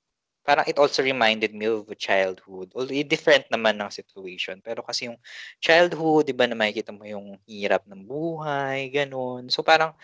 parang 0.44 0.68
it 0.68 0.78
also 0.78 1.02
reminded 1.04 1.56
me 1.56 1.66
of 1.72 1.88
childhood. 1.98 2.70
Although 2.76 2.96
different 3.08 3.48
naman 3.50 3.80
ng 3.80 3.92
situation. 3.92 4.60
Pero 4.60 4.84
kasi 4.84 5.08
yung 5.10 5.18
childhood, 5.64 6.28
di 6.30 6.36
ba 6.36 6.46
na 6.46 6.56
makikita 6.60 6.92
mo 6.92 7.08
yung 7.08 7.40
hirap 7.48 7.88
ng 7.88 8.04
buhay, 8.04 8.92
ganun. 8.92 9.48
So 9.48 9.64
parang, 9.64 9.96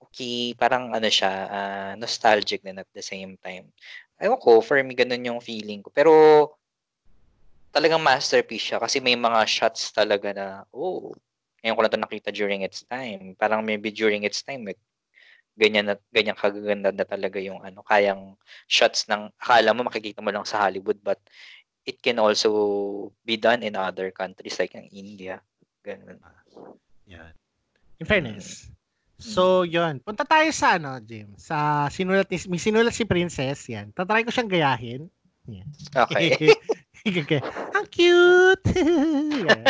okay, 0.00 0.52
parang 0.56 0.92
ano 0.92 1.08
siya, 1.08 1.32
ah, 1.48 1.92
nostalgic 1.96 2.60
din 2.62 2.78
at 2.80 2.88
the 2.92 3.02
same 3.04 3.36
time. 3.40 3.72
Ewan 4.20 4.38
ko, 4.38 4.60
for 4.60 4.78
me, 4.84 4.94
ganun 4.94 5.24
yung 5.24 5.40
feeling 5.42 5.82
ko. 5.82 5.90
Pero, 5.90 6.12
talagang 7.72 8.04
masterpiece 8.04 8.70
siya 8.72 8.78
kasi 8.78 9.00
may 9.00 9.16
mga 9.16 9.48
shots 9.48 9.90
talaga 9.90 10.30
na, 10.36 10.46
oh, 10.76 11.16
ngayon 11.64 11.74
ko 11.74 11.80
lang 11.80 11.90
ito 11.90 12.00
nakita 12.04 12.30
during 12.34 12.60
its 12.62 12.84
time. 12.84 13.32
Parang 13.40 13.64
maybe 13.64 13.88
during 13.88 14.28
its 14.28 14.44
time, 14.44 14.68
ganyan 15.58 15.92
na 15.92 15.96
ganyan 16.08 16.36
kagaganda 16.38 16.90
na 16.92 17.04
talaga 17.04 17.36
yung 17.36 17.60
ano 17.60 17.84
kayang 17.84 18.36
shots 18.64 19.04
ng 19.08 19.28
akala 19.36 19.76
mo 19.76 19.84
makikita 19.84 20.24
mo 20.24 20.32
lang 20.32 20.48
sa 20.48 20.64
Hollywood 20.64 20.96
but 21.04 21.20
it 21.84 22.00
can 22.00 22.18
also 22.18 23.10
be 23.26 23.36
done 23.36 23.62
in 23.62 23.76
other 23.76 24.10
countries 24.14 24.58
like 24.58 24.74
in 24.74 24.86
India. 24.94 25.42
Ganun. 25.82 26.18
Yan. 27.10 27.34
In 27.98 28.06
fairness. 28.06 28.70
So, 29.22 29.62
yun. 29.62 30.02
Punta 30.02 30.26
tayo 30.26 30.50
sa 30.50 30.78
ano, 30.78 30.98
Jim. 30.98 31.30
Sa 31.38 31.86
sinulat 31.90 32.26
ni, 32.26 32.38
may 32.50 32.58
sinulat 32.58 32.94
si 32.94 33.06
Princess. 33.06 33.70
Yan. 33.70 33.94
Tatry 33.94 34.26
ko 34.26 34.34
siyang 34.34 34.50
gayahin. 34.50 35.06
Yan. 35.46 35.66
Okay. 35.94 36.54
okay. 37.06 37.38
Ang 37.78 37.86
cute! 37.90 38.66
Yan. 39.46 39.62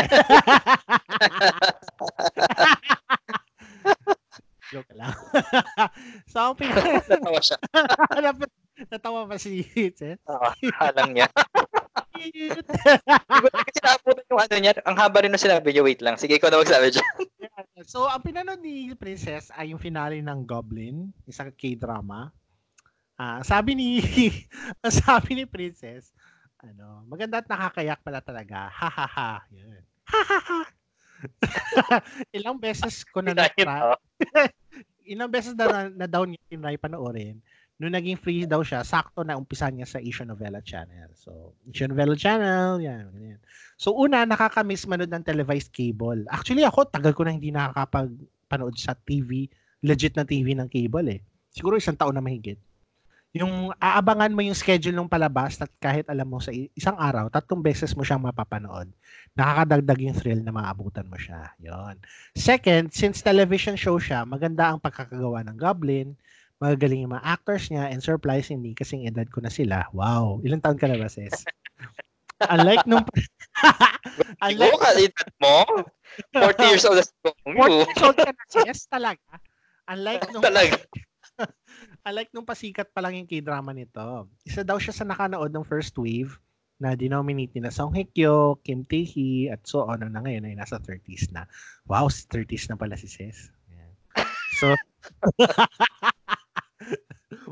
Joke 4.73 4.92
lang. 4.97 5.12
Ang 6.52 6.58
pin- 6.60 6.72
Natawa 7.12 7.40
siya. 7.40 7.58
Natawa 8.92 9.20
pa 9.28 9.36
si 9.40 9.64
Princess. 9.64 10.20
Oo, 10.28 10.48
halang 10.80 11.16
niya. 11.16 11.28
Kasi 13.66 13.80
naabutan 13.82 14.24
yung 14.30 14.40
ano 14.40 14.57
niya. 14.62 14.72
Ang 14.86 14.96
haba 14.96 15.18
rin 15.26 15.32
na 15.34 15.40
sinabi 15.40 15.74
niya. 15.74 15.82
Wait 15.82 16.00
lang. 16.05 16.14
Sige, 16.14 16.38
ikaw 16.38 16.53
na 16.53 16.62
magsabi 16.62 16.94
dyan. 16.94 17.09
So, 17.82 18.07
ang 18.07 18.22
pinanood 18.22 18.62
ni 18.62 18.94
Princess 18.94 19.50
ay 19.59 19.74
yung 19.74 19.82
finale 19.82 20.22
ng 20.22 20.46
Goblin, 20.46 21.11
isang 21.26 21.50
K-drama. 21.50 22.30
Ah, 23.18 23.42
sabi 23.42 23.74
ni 23.74 23.88
sabi 25.03 25.42
ni 25.42 25.44
Princess, 25.44 26.14
ano, 26.62 27.03
maganda 27.11 27.42
at 27.42 27.50
nakakayak 27.50 28.00
pala 28.07 28.22
talaga. 28.22 28.70
Ha 28.70 28.88
ha 28.88 29.07
ha. 29.07 29.30
Yun. 29.50 29.82
Ha 30.11 30.20
ha 30.22 30.40
ha. 30.40 30.61
ilang 32.34 32.59
beses 32.59 33.07
ko 33.07 33.22
na 33.22 33.30
na 33.30 33.46
Dahil, 33.46 33.66
oh, 33.70 33.98
ilang 35.12 35.30
beses 35.30 35.52
na, 35.54 35.92
na, 35.92 36.08
daw 36.08 36.24
niya 36.24 36.40
tinry 36.48 36.80
panoorin 36.80 37.38
nung 37.82 37.98
naging 37.98 38.14
free 38.14 38.46
daw 38.46 38.62
siya, 38.62 38.86
sakto 38.86 39.26
na 39.26 39.34
umpisa 39.34 39.66
niya 39.66 39.82
sa 39.82 39.98
Asian 39.98 40.30
Novela 40.30 40.62
Channel. 40.62 41.10
So, 41.18 41.58
Asian 41.66 41.90
Novela 41.90 42.14
Channel, 42.14 42.78
yan, 42.78 43.10
yan. 43.18 43.40
So, 43.74 43.90
una, 43.98 44.22
nakakamiss 44.22 44.86
manood 44.86 45.10
ng 45.10 45.26
televised 45.26 45.74
cable. 45.74 46.22
Actually, 46.30 46.62
ako, 46.62 46.86
tagal 46.86 47.10
ko 47.10 47.26
na 47.26 47.34
hindi 47.34 47.50
nakakapag-panood 47.50 48.78
sa 48.78 48.94
TV, 48.94 49.50
legit 49.82 50.14
na 50.14 50.22
TV 50.22 50.54
ng 50.54 50.70
cable 50.70 51.18
eh. 51.18 51.20
Siguro 51.50 51.74
isang 51.74 51.98
taon 51.98 52.14
na 52.14 52.22
mahigit. 52.22 52.54
Yung 53.33 53.72
aabangan 53.80 54.37
mo 54.37 54.45
yung 54.45 54.53
schedule 54.53 54.93
ng 54.93 55.09
palabas 55.09 55.57
at 55.57 55.72
kahit 55.80 56.05
alam 56.12 56.28
mo 56.28 56.37
sa 56.37 56.53
isang 56.53 57.01
araw, 57.01 57.33
tatlong 57.33 57.64
beses 57.64 57.97
mo 57.97 58.05
siyang 58.05 58.20
mapapanood. 58.20 58.93
Nakakadagdag 59.33 60.01
yung 60.05 60.16
thrill 60.16 60.45
na 60.45 60.53
maabutan 60.53 61.09
mo 61.09 61.16
siya. 61.16 61.49
Yon. 61.57 61.97
Second, 62.37 62.93
since 62.93 63.24
television 63.24 63.72
show 63.72 63.97
siya, 63.97 64.28
maganda 64.28 64.68
ang 64.68 64.85
pagkakagawa 64.85 65.41
ng 65.49 65.57
Goblin, 65.57 66.12
magagaling 66.61 67.09
yung 67.09 67.16
mga 67.16 67.24
actors 67.24 67.72
niya, 67.72 67.89
and 67.89 68.05
surprisingly, 68.05 68.76
kasing 68.76 69.09
edad 69.09 69.24
ko 69.33 69.41
na 69.41 69.49
sila. 69.49 69.89
Wow! 69.97 70.45
Ilang 70.45 70.61
taon 70.61 70.76
ka 70.76 70.85
na 70.93 71.01
ba, 71.01 71.09
sis? 71.09 71.33
Unlike 72.53 72.85
nung... 72.85 73.09
Unlike... 74.45 74.76
ka, 74.76 74.91
edad 75.01 75.33
mo? 75.41 75.64
40 76.37 76.68
years 76.68 76.85
old 76.85 77.01
as 77.01 77.09
40 77.49 77.80
years 77.80 78.03
old 78.05 78.16
ka 78.20 78.28
na, 78.28 78.45
sis? 78.53 78.85
Talaga? 78.93 79.41
Unlike 79.89 80.37
nung... 80.37 80.45
Talaga? 80.45 80.76
unlike 82.09 82.30
nung 82.32 82.47
pasikat 82.47 82.88
pa 82.90 83.03
lang 83.03 83.18
yung 83.18 83.28
k-drama 83.28 83.74
nito, 83.74 84.30
isa 84.47 84.62
daw 84.62 84.78
siya 84.78 84.95
sa 84.95 85.07
nakanood 85.07 85.53
ng 85.53 85.66
first 85.66 85.95
wave 85.99 86.38
na 86.82 86.99
denominate 86.99 87.55
nila 87.55 87.70
Song 87.70 87.95
Hye 87.95 88.11
Kyo, 88.11 88.59
Kim 88.66 88.82
Tae 88.82 89.07
Hee, 89.07 89.47
at 89.47 89.62
so 89.62 89.86
on 89.86 90.03
na 90.03 90.18
ngayon 90.18 90.51
ay 90.51 90.59
nasa 90.59 90.82
30s 90.82 91.30
na. 91.30 91.47
Wow, 91.86 92.11
30s 92.11 92.66
na 92.66 92.74
pala 92.74 92.99
si 92.99 93.07
Sis. 93.07 93.55
So, 94.59 94.74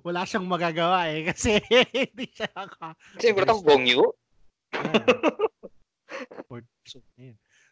wala 0.06 0.26
siyang 0.26 0.46
magagawa 0.46 1.10
eh 1.10 1.24
kasi 1.30 1.58
hindi 1.94 2.26
siya 2.30 2.50
ka. 2.50 2.94
Kasi 3.16 3.32
siguro 3.32 3.58
Gong 3.62 3.86
Yu. 3.86 4.04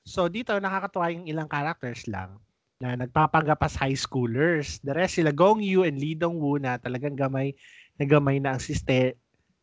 So 0.09 0.33
dito 0.33 0.57
nakakatuwa 0.57 1.13
yung 1.13 1.29
ilang 1.29 1.51
characters 1.51 2.09
lang 2.09 2.41
na 2.79 2.95
nagpapanggap 2.95 3.59
as 3.67 3.75
high 3.75 3.99
schoolers. 3.99 4.79
The 4.87 4.95
rest 4.95 5.19
sila 5.19 5.35
Gong 5.35 5.59
Yu 5.63 5.83
and 5.83 5.99
Lee 5.99 6.15
Dong 6.15 6.39
Woo 6.39 6.63
na 6.63 6.79
talagang 6.79 7.19
gamay 7.19 7.55
na 7.99 8.07
gamay 8.07 8.39
na 8.39 8.55
ang 8.55 8.63
siste 8.63 9.19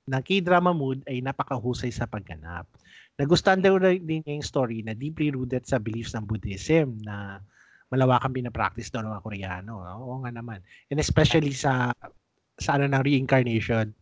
ng 0.06 0.22
K-drama 0.22 0.76
mood 0.76 1.02
ay 1.08 1.24
napakahusay 1.24 1.90
sa 1.90 2.06
pagganap. 2.06 2.68
Nagustuhan 3.16 3.64
daw 3.64 3.80
din 3.80 4.22
yung 4.28 4.44
story 4.44 4.84
na 4.84 4.92
deeply 4.92 5.32
rooted 5.32 5.64
sa 5.64 5.80
beliefs 5.80 6.12
ng 6.12 6.28
Buddhism 6.28 7.00
na 7.08 7.40
malawakang 7.88 8.36
binapractice 8.36 8.92
daw 8.92 9.00
ng 9.00 9.16
mga 9.16 9.24
Koreano. 9.24 9.80
Oo 9.80 10.20
nga 10.28 10.36
naman. 10.36 10.60
And 10.92 11.00
especially 11.00 11.56
sa 11.56 11.96
sa 12.60 12.76
ano 12.76 12.92
ng 12.92 13.04
reincarnation. 13.04 13.96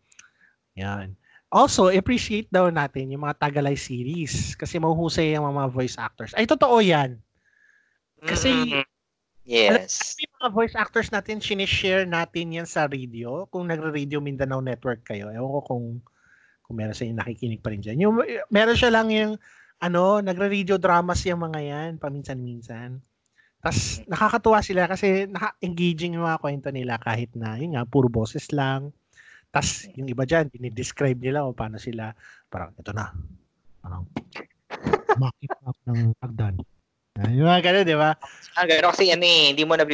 Yan. 0.73 1.13
Also, 1.53 1.93
appreciate 1.93 2.49
daw 2.49 2.73
natin 2.73 3.13
yung 3.13 3.29
mga 3.29 3.37
Tagalay 3.37 3.77
series 3.77 4.57
kasi 4.57 4.81
mahuhusay 4.81 5.37
yung 5.37 5.45
mga 5.53 5.69
voice 5.69 6.01
actors. 6.01 6.33
Ay, 6.33 6.49
totoo 6.49 6.81
yan. 6.81 7.21
Kasi, 8.25 8.49
mm-hmm. 8.49 8.92
Yes. 9.45 10.15
Alam, 10.19 10.31
mga 10.39 10.49
voice 10.55 10.75
actors 10.75 11.09
natin, 11.11 11.39
sinishare 11.39 12.07
natin 12.07 12.55
yan 12.55 12.67
sa 12.67 12.87
radio. 12.87 13.47
Kung 13.47 13.67
nagre-radio 13.67 14.19
Mindanao 14.19 14.63
Network 14.63 15.03
kayo, 15.07 15.31
ewan 15.31 15.51
ko 15.59 15.61
kung 15.63 15.85
kung 16.63 16.75
meron 16.79 16.95
sa 16.95 17.03
inyo 17.03 17.15
nakikinig 17.19 17.59
pa 17.59 17.75
rin 17.75 17.83
dyan. 17.83 17.99
Yung, 17.99 18.15
meron 18.47 18.79
siya 18.79 18.91
lang 18.91 19.11
yung, 19.11 19.35
ano, 19.83 20.23
nagre-radio 20.23 20.79
dramas 20.79 21.19
yung 21.27 21.43
mga 21.43 21.59
yan, 21.59 21.91
paminsan-minsan. 21.99 23.03
Tapos, 23.59 23.99
nakakatuwa 24.07 24.63
sila 24.63 24.87
kasi 24.87 25.27
naka-engaging 25.27 26.15
yung 26.15 26.23
mga 26.23 26.39
kwento 26.39 26.71
nila 26.71 26.95
kahit 27.03 27.35
na, 27.35 27.59
yun 27.59 27.75
nga, 27.75 27.83
puro 27.83 28.07
boses 28.07 28.47
lang 28.55 28.95
tas 29.53 29.85
yung 29.93 30.09
iba 30.09 30.25
dyan, 30.25 30.49
dinidescribe 30.49 31.21
nila 31.21 31.45
o 31.45 31.53
paano 31.53 31.77
sila, 31.77 32.09
parang, 32.49 32.73
ito 32.73 32.89
na. 32.89 33.13
Parang, 33.85 34.01
makita 35.21 35.55
ng 35.85 36.17
hagdan. 36.17 36.57
Yung 37.13 37.45
mga 37.45 37.61
ganun, 37.61 37.85
di 37.85 37.93
ba? 37.93 38.17
Ah, 38.57 38.65
ganun. 38.65 38.89
Kasi 38.89 39.13
ano 39.13 39.21
eh, 39.21 39.53
hindi 39.53 39.61
mo 39.61 39.77
na 39.77 39.85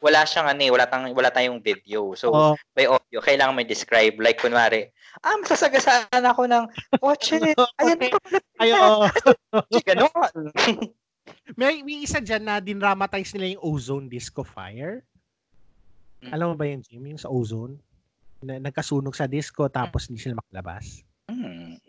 wala 0.00 0.20
siyang 0.24 0.48
ano 0.48 0.60
eh, 0.64 0.70
wala, 0.72 0.86
tang, 0.88 1.04
wala 1.12 1.28
tayong 1.28 1.60
video. 1.60 2.16
So, 2.16 2.32
oh. 2.32 2.56
by 2.72 2.88
audio, 2.88 3.20
kailangan 3.20 3.52
may 3.52 3.68
describe. 3.68 4.16
Like, 4.16 4.40
kunwari, 4.40 4.88
ah, 5.20 5.36
masasagasaan 5.44 6.24
ako 6.24 6.48
ng 6.48 6.64
kotse. 7.04 7.36
Ayan 7.84 8.00
pa 8.00 8.16
pala. 8.16 8.38
Ayo. 8.64 8.80
Ganun. 9.84 10.32
may, 11.60 11.84
may 11.84 12.00
isa 12.08 12.24
dyan 12.24 12.48
na 12.48 12.64
dinramatize 12.64 13.36
nila 13.36 13.60
yung 13.60 13.64
ozone 13.64 14.08
disco 14.08 14.40
fire. 14.40 15.04
Hmm. 16.24 16.32
Alam 16.32 16.46
mo 16.52 16.54
ba 16.56 16.64
yun, 16.64 16.80
Jim? 16.80 17.04
Yung 17.04 17.20
sa 17.20 17.28
ozone? 17.28 17.76
na, 18.44 18.60
nagkasunog 18.60 19.16
sa 19.16 19.24
disco 19.24 19.66
tapos 19.72 20.06
hindi 20.06 20.20
sila 20.20 20.38
makalabas. 20.38 21.00
Mm. 21.32 21.80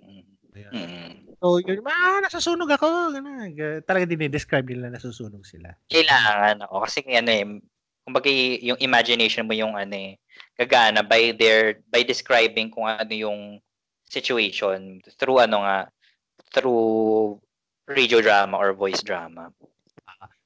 Mm. 0.55 1.24
So, 1.45 1.61
yun, 1.61 1.85
ah, 1.85 2.25
nasasunog 2.25 2.73
ako. 2.73 3.13
Ganun. 3.13 3.53
Talaga 3.85 4.09
dinidescribe 4.09 4.65
nila 4.65 4.89
nasusunog 4.89 5.45
sila. 5.45 5.77
Kailangan 5.93 6.65
ako. 6.65 6.89
Kasi 6.89 7.05
ano 7.13 7.29
eh, 7.29 7.45
kumbaga 8.01 8.33
yung 8.65 8.81
imagination 8.81 9.45
mo 9.45 9.53
yung 9.53 9.77
ano 9.77 9.93
eh, 9.93 10.17
gagana 10.57 11.05
by 11.05 11.37
their, 11.37 11.85
by 11.93 12.01
describing 12.01 12.73
kung 12.73 12.89
ano 12.89 13.13
yung 13.13 13.61
situation 14.09 15.05
through 15.21 15.45
ano 15.45 15.61
nga, 15.61 15.77
through 16.49 17.37
radio 17.85 18.25
drama 18.25 18.57
or 18.57 18.73
voice 18.73 19.05
drama. 19.05 19.53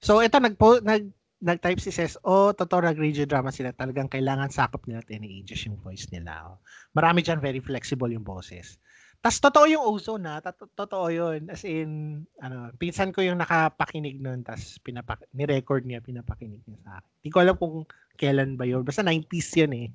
So, 0.04 0.20
ito, 0.20 0.36
nagpo, 0.36 0.84
nag, 0.84 1.16
nag-type 1.40 1.80
si 1.80 1.96
Ses, 1.96 2.20
oh, 2.28 2.52
totoo 2.52 2.84
nag-radio 2.84 3.24
drama 3.24 3.56
sila. 3.56 3.72
Talagang 3.72 4.12
kailangan 4.12 4.52
sakop 4.52 4.84
nila 4.84 5.00
at 5.00 5.12
any 5.16 5.40
ages 5.40 5.64
yung 5.64 5.80
voice 5.80 6.12
nila. 6.12 6.44
Oh. 6.44 6.60
Marami 6.92 7.24
dyan, 7.24 7.40
very 7.40 7.64
flexible 7.64 8.12
yung 8.12 8.28
boses. 8.28 8.76
Tapos 9.20 9.40
totoo 9.44 9.66
yung 9.68 9.84
ozone 9.84 10.24
na, 10.24 10.40
totoo 10.40 11.12
yun. 11.12 11.52
As 11.52 11.68
in, 11.68 12.24
ano, 12.40 12.72
pinsan 12.80 13.12
ko 13.12 13.20
yung 13.20 13.44
nakapakinig 13.44 14.16
nun, 14.24 14.48
tapos 14.48 14.80
pinapak 14.80 15.28
ni-record 15.36 15.84
niya, 15.84 16.00
pinapakinig 16.00 16.64
niya 16.64 16.80
sa 16.88 16.92
akin. 17.04 17.12
Hindi 17.20 17.30
ko 17.36 17.38
alam 17.44 17.56
kung 17.60 17.76
kailan 18.16 18.56
ba 18.56 18.64
yun. 18.64 18.88
Basta 18.88 19.04
90s 19.04 19.50
yan 19.60 19.74
eh. 19.76 19.90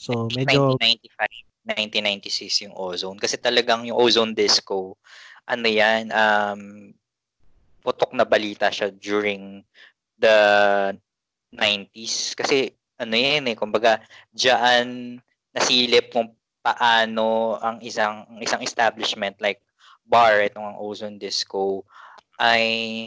So, 0.00 0.32
medyo... 0.32 0.80
1995, 0.80 2.64
1996 2.64 2.64
yung 2.64 2.74
ozone. 2.76 3.20
Kasi 3.20 3.36
talagang 3.36 3.84
yung 3.84 4.00
ozone 4.00 4.32
disco, 4.32 4.96
ano 5.44 5.68
yan, 5.68 6.08
um, 6.08 6.88
putok 7.84 8.16
na 8.16 8.24
balita 8.24 8.72
siya 8.72 8.88
during 8.96 9.60
the 10.16 10.36
90s. 11.52 12.32
Kasi 12.32 12.72
ano 12.96 13.12
yan 13.12 13.44
eh, 13.52 13.56
kumbaga, 13.60 14.00
diyan 14.32 15.20
nasilip 15.52 16.16
kung 16.16 16.32
paano 16.60 17.56
ang 17.62 17.78
isang 17.80 18.26
ang 18.28 18.40
isang 18.42 18.62
establishment 18.62 19.38
like 19.38 19.62
bar, 20.08 20.40
itong 20.40 20.64
ang 20.64 20.78
Ozone 20.80 21.20
Disco, 21.20 21.84
ay 22.40 23.06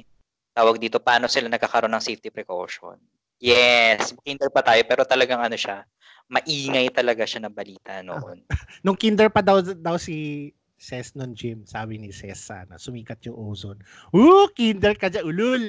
tawag 0.54 0.78
dito, 0.78 1.02
paano 1.02 1.26
sila 1.26 1.50
nagkakaroon 1.50 1.92
ng 1.92 2.04
safety 2.06 2.30
precaution. 2.30 3.00
Yes, 3.42 4.14
kinder 4.22 4.54
pa 4.54 4.62
tayo, 4.62 4.86
pero 4.86 5.02
talagang 5.02 5.42
ano 5.42 5.58
siya, 5.58 5.82
maingay 6.30 6.94
talaga 6.94 7.26
siya 7.26 7.42
na 7.42 7.52
balita 7.52 8.06
noon. 8.06 8.46
Nung 8.86 8.94
kinder 8.94 9.34
pa 9.34 9.42
daw, 9.42 9.66
daw 9.66 9.98
si 9.98 10.50
Ses 10.82 11.14
nun 11.14 11.38
gym, 11.38 11.62
sabi 11.70 12.02
ni 12.02 12.10
Ses 12.10 12.42
sana, 12.42 12.82
sumikat 12.82 13.22
yung 13.30 13.38
ozone. 13.38 13.78
Uh, 14.10 14.50
kinder 14.58 14.98
ka 14.98 15.14
dyan, 15.14 15.30
ulul! 15.30 15.62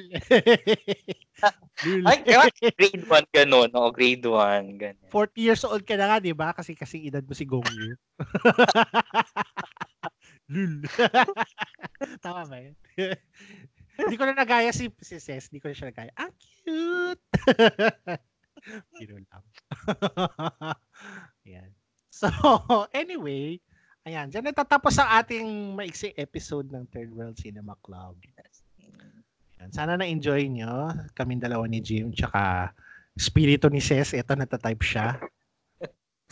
Ay, 2.09 2.25
grade 2.25 3.05
1 3.05 3.29
ganun, 3.29 3.69
no? 3.77 3.93
grade 3.93 4.25
1, 4.25 4.81
ganun. 4.81 5.05
40 5.13 5.37
years 5.37 5.69
old 5.69 5.85
ka 5.85 6.01
na 6.01 6.09
nga, 6.09 6.17
di 6.17 6.33
ba? 6.33 6.57
Kasi 6.57 6.73
kasi 6.73 7.13
edad 7.13 7.21
mo 7.29 7.37
si 7.37 7.45
Gongyu. 7.45 7.93
Lul. 10.53 10.81
Tama 12.25 12.49
ba 12.49 12.57
yun? 12.65 12.73
Hindi 14.01 14.17
ko 14.17 14.25
na 14.25 14.33
nagaya 14.33 14.73
si, 14.73 14.89
si 15.05 15.21
Ses. 15.21 15.53
Hindi 15.53 15.61
ko 15.61 15.69
na 15.69 15.77
siya 15.77 15.93
nagaya. 15.93 16.13
Ah, 16.17 16.33
cute! 16.41 17.25
Pino 18.97 19.21
lang. 19.21 19.45
Yan. 21.45 21.69
So, 22.09 22.33
anyway, 22.97 23.61
Ayan, 24.03 24.35
dyan 24.35 24.51
natatapos 24.51 24.99
ang 24.99 25.23
ating 25.23 25.79
maiksi 25.79 26.11
episode 26.19 26.67
ng 26.75 26.91
Third 26.91 27.15
World 27.15 27.39
Cinema 27.39 27.79
Club. 27.87 28.19
Ayan, 29.63 29.71
sana 29.71 29.95
na-enjoy 29.95 30.51
nyo. 30.51 30.91
Kaming 31.15 31.39
dalawa 31.39 31.71
ni 31.71 31.79
Jim, 31.79 32.11
tsaka 32.11 32.75
spirito 33.15 33.71
ni 33.71 33.79
Ses. 33.79 34.11
Ito, 34.11 34.35
natatype 34.35 34.83
siya. 34.83 35.23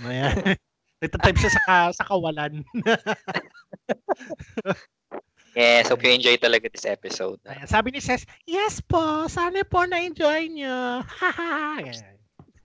Ayan. 0.03 0.59
natatype 1.03 1.39
siya 1.39 1.53
sa, 1.63 1.75
sa 1.95 2.05
kawalan. 2.11 2.67
yes, 5.55 5.95
hope 5.95 6.03
you 6.03 6.11
enjoy 6.11 6.35
talaga 6.43 6.67
this 6.67 6.91
episode. 6.91 7.39
Ayan, 7.47 7.71
sabi 7.71 7.95
ni 7.95 8.03
Ses, 8.03 8.27
yes 8.51 8.83
po, 8.83 9.31
sana 9.31 9.63
po 9.63 9.87
na-enjoy 9.87 10.51
nyo. 10.51 11.07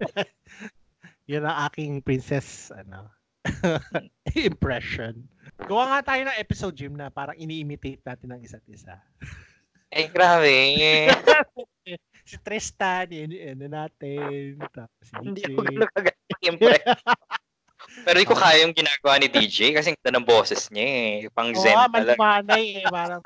Yun 1.30 1.46
ang 1.46 1.70
aking 1.70 2.02
princess, 2.02 2.74
ano, 2.74 3.06
impression. 4.50 5.14
Gawa 5.66 5.84
nga 5.96 6.14
tayo 6.14 6.22
ng 6.28 6.40
episode, 6.42 6.76
Jim, 6.76 6.94
na 6.98 7.14
parang 7.14 7.38
ini-imitate 7.38 8.02
natin 8.02 8.36
ng 8.36 8.42
isa't 8.42 8.66
isa. 8.68 9.00
Eh, 9.94 10.10
grabe. 10.12 10.52
si 12.30 12.36
Tristan, 12.42 13.08
yun, 13.14 13.32
ano 13.56 13.66
natin. 13.70 14.60
Tapos 14.74 15.06
si 15.06 15.14
Hindi 15.22 15.42
ako 15.46 15.60
gano'n 15.62 15.92
kagaya 15.94 16.38
impress. 16.44 16.84
Pero 18.04 18.16
hindi 18.18 18.28
ko 18.28 18.36
kaya 18.36 18.66
yung 18.66 18.74
ginagawa 18.76 19.22
ni 19.22 19.30
DJ 19.30 19.72
kasi 19.78 19.94
ang 19.94 19.98
ganda 20.02 20.20
ng 20.20 20.28
boses 20.28 20.68
niya 20.74 20.88
eh. 20.90 21.12
Pang 21.32 21.54
Oo, 21.54 21.62
zen 21.62 21.78
ah, 21.78 21.88
talaga. 21.88 22.18
maliwanay 22.18 22.66
eh. 22.82 22.86
Parang, 22.90 23.22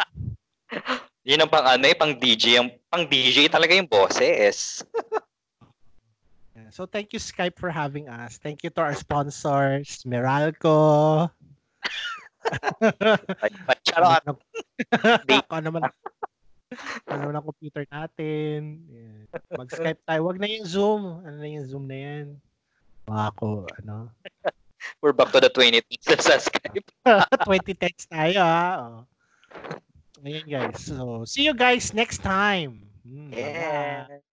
Yun 1.30 1.46
ang 1.46 1.52
pang 1.52 1.66
ano 1.68 1.86
eh, 1.86 1.96
pang 1.96 2.14
DJ. 2.16 2.60
Ang 2.60 2.70
pang 2.88 3.06
DJ 3.06 3.50
talaga 3.52 3.76
yung 3.76 3.90
boses. 3.90 4.84
So 6.72 6.86
thank 6.86 7.14
you 7.14 7.20
Skype 7.20 7.58
for 7.58 7.70
having 7.70 8.10
us. 8.10 8.38
Thank 8.38 8.64
you 8.64 8.70
to 8.72 8.82
our 8.82 8.96
sponsors, 8.96 10.04
Meralco. 10.06 11.30
Charot. 13.88 14.24
Ako 14.26 15.56
naman 15.66 15.84
ano 17.10 17.18
naman 17.18 17.36
ang 17.38 17.46
computer 17.50 17.84
natin. 17.90 18.86
Mag-Skype 19.50 20.02
tayo. 20.06 20.22
Wag 20.30 20.38
na 20.38 20.48
yung 20.48 20.68
Zoom. 20.70 21.02
Ano 21.26 21.36
na 21.42 21.50
yung 21.50 21.66
Zoom 21.66 21.86
na 21.90 21.98
yan? 21.98 22.28
Ako, 23.10 23.66
ano? 23.82 24.14
We're 25.02 25.18
back 25.18 25.34
to 25.34 25.42
the 25.42 25.50
20 25.50 25.82
sa 26.22 26.38
Skype. 26.38 26.88
20 27.04 27.74
texts 27.74 28.08
tayo, 28.08 28.40
ha? 28.40 28.70
Oh. 28.80 28.98
Ayan, 30.24 30.46
guys. 30.46 30.78
So, 30.86 31.26
see 31.26 31.44
you 31.44 31.58
guys 31.58 31.92
next 31.92 32.22
time. 32.22 32.86
Mm, 33.04 33.34
bye-bye. 33.34 34.08
Yeah. 34.14 34.29